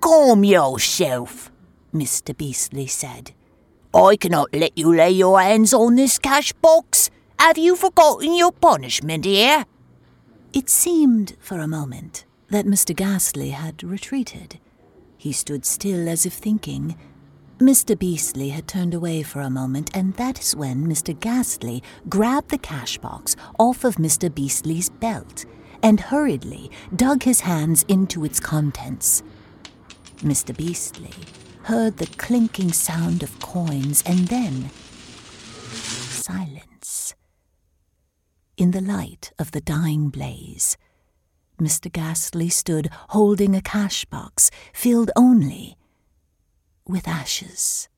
Calm 0.00 0.42
yourself, 0.42 1.52
Mr. 1.94 2.36
Beastly 2.36 2.88
said. 2.88 3.30
I 3.94 4.16
cannot 4.16 4.52
let 4.52 4.76
you 4.76 4.92
lay 4.92 5.12
your 5.12 5.40
hands 5.40 5.72
on 5.72 5.94
this 5.94 6.18
cash 6.18 6.52
box. 6.54 7.08
Have 7.42 7.58
you 7.58 7.74
forgotten 7.74 8.36
your 8.36 8.52
punishment 8.52 9.24
here? 9.24 9.66
It 10.52 10.70
seemed 10.70 11.36
for 11.40 11.58
a 11.58 11.66
moment 11.66 12.24
that 12.50 12.66
Mr. 12.66 12.94
Ghastly 12.94 13.50
had 13.50 13.82
retreated. 13.82 14.60
He 15.18 15.32
stood 15.32 15.66
still 15.66 16.08
as 16.08 16.24
if 16.24 16.34
thinking, 16.34 16.96
Mr. 17.58 17.98
Beastly 17.98 18.50
had 18.50 18.68
turned 18.68 18.94
away 18.94 19.24
for 19.24 19.40
a 19.40 19.50
moment, 19.50 19.90
and 19.92 20.14
that 20.14 20.38
is 20.38 20.54
when 20.54 20.86
Mr. 20.86 21.18
Ghastly 21.18 21.82
grabbed 22.08 22.50
the 22.50 22.58
cash 22.58 22.96
box 22.98 23.34
off 23.58 23.82
of 23.82 23.96
Mr. 23.96 24.32
Beastly's 24.32 24.88
belt 24.88 25.44
and 25.82 25.98
hurriedly 25.98 26.70
dug 26.94 27.24
his 27.24 27.40
hands 27.40 27.84
into 27.88 28.24
its 28.24 28.38
contents. 28.38 29.24
Mr. 30.18 30.56
Beastly 30.56 31.10
heard 31.64 31.96
the 31.96 32.06
clinking 32.18 32.72
sound 32.72 33.24
of 33.24 33.36
coins 33.40 34.00
and 34.06 34.28
then 34.28 34.70
silence. 35.72 37.16
In 38.56 38.72
the 38.72 38.82
light 38.82 39.32
of 39.38 39.52
the 39.52 39.62
dying 39.62 40.10
blaze, 40.10 40.76
Mr. 41.58 41.90
Ghastly 41.90 42.50
stood 42.50 42.90
holding 43.08 43.54
a 43.54 43.62
cash 43.62 44.04
box 44.04 44.50
filled 44.74 45.10
only 45.16 45.78
with 46.86 47.08
ashes. 47.08 47.88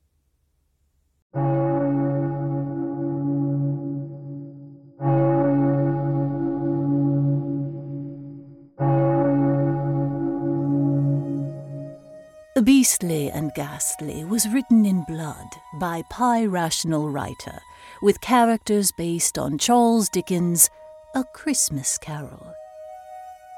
Beastly 12.64 13.30
and 13.30 13.52
Ghastly 13.52 14.24
was 14.24 14.48
written 14.48 14.86
in 14.86 15.02
blood 15.02 15.48
by 15.74 16.02
Pi 16.08 16.46
Rational 16.46 17.10
Writer, 17.10 17.60
with 18.00 18.22
characters 18.22 18.90
based 18.90 19.36
on 19.36 19.58
Charles 19.58 20.08
Dickens' 20.08 20.70
A 21.14 21.24
Christmas 21.24 21.98
Carol. 21.98 22.54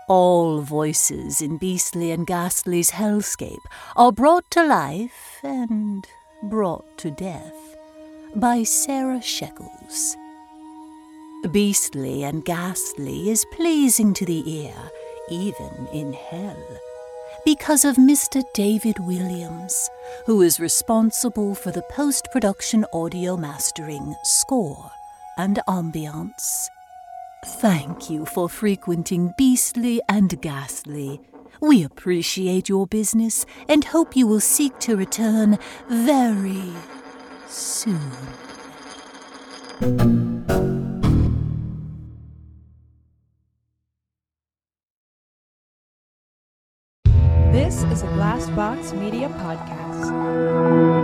All 0.09 0.61
voices 0.61 1.40
in 1.40 1.57
Beastly 1.57 2.11
and 2.11 2.26
Ghastly's 2.26 2.90
hellscape 2.90 3.64
are 3.94 4.11
brought 4.11 4.50
to 4.52 4.66
life 4.66 5.38
and 5.44 6.04
brought 6.42 6.98
to 6.98 7.12
death 7.12 7.76
by 8.34 8.64
Sarah 8.64 9.22
Shekels. 9.22 10.16
Beastly 11.52 12.24
and 12.24 12.44
Ghastly 12.44 13.30
is 13.30 13.46
pleasing 13.52 14.14
to 14.14 14.24
the 14.24 14.42
ear, 14.50 14.90
even 15.30 15.86
in 15.92 16.12
hell 16.12 16.57
because 17.47 17.84
of 17.84 17.94
Mr. 17.94 18.42
David 18.55 18.99
Williams, 18.99 19.88
who 20.26 20.42
is 20.42 20.59
responsible 20.59 21.55
for 21.55 21.70
the 21.70 21.82
post 21.82 22.28
production 22.32 22.84
audio 22.92 23.36
mastering, 23.36 24.16
score, 24.24 24.90
and 25.38 25.61
ambiance. 25.68 26.66
Thank 27.44 28.11
you 28.11 28.26
for 28.26 28.49
frequenting 28.49 29.32
Beastly 29.38 30.01
and 30.09 30.42
Ghastly. 30.42 31.20
We 31.61 31.84
appreciate 31.84 32.68
your 32.68 32.88
business 32.88 33.47
and 33.68 33.84
hope 33.84 34.16
you 34.16 34.26
will 34.26 34.40
seek 34.40 34.80
to 34.80 34.97
return 34.97 35.57
very 35.88 36.72
soon. 37.47 38.11
A 48.16 48.18
Glassbox 48.18 48.94
Media 48.98 49.28
podcast. 49.28 50.95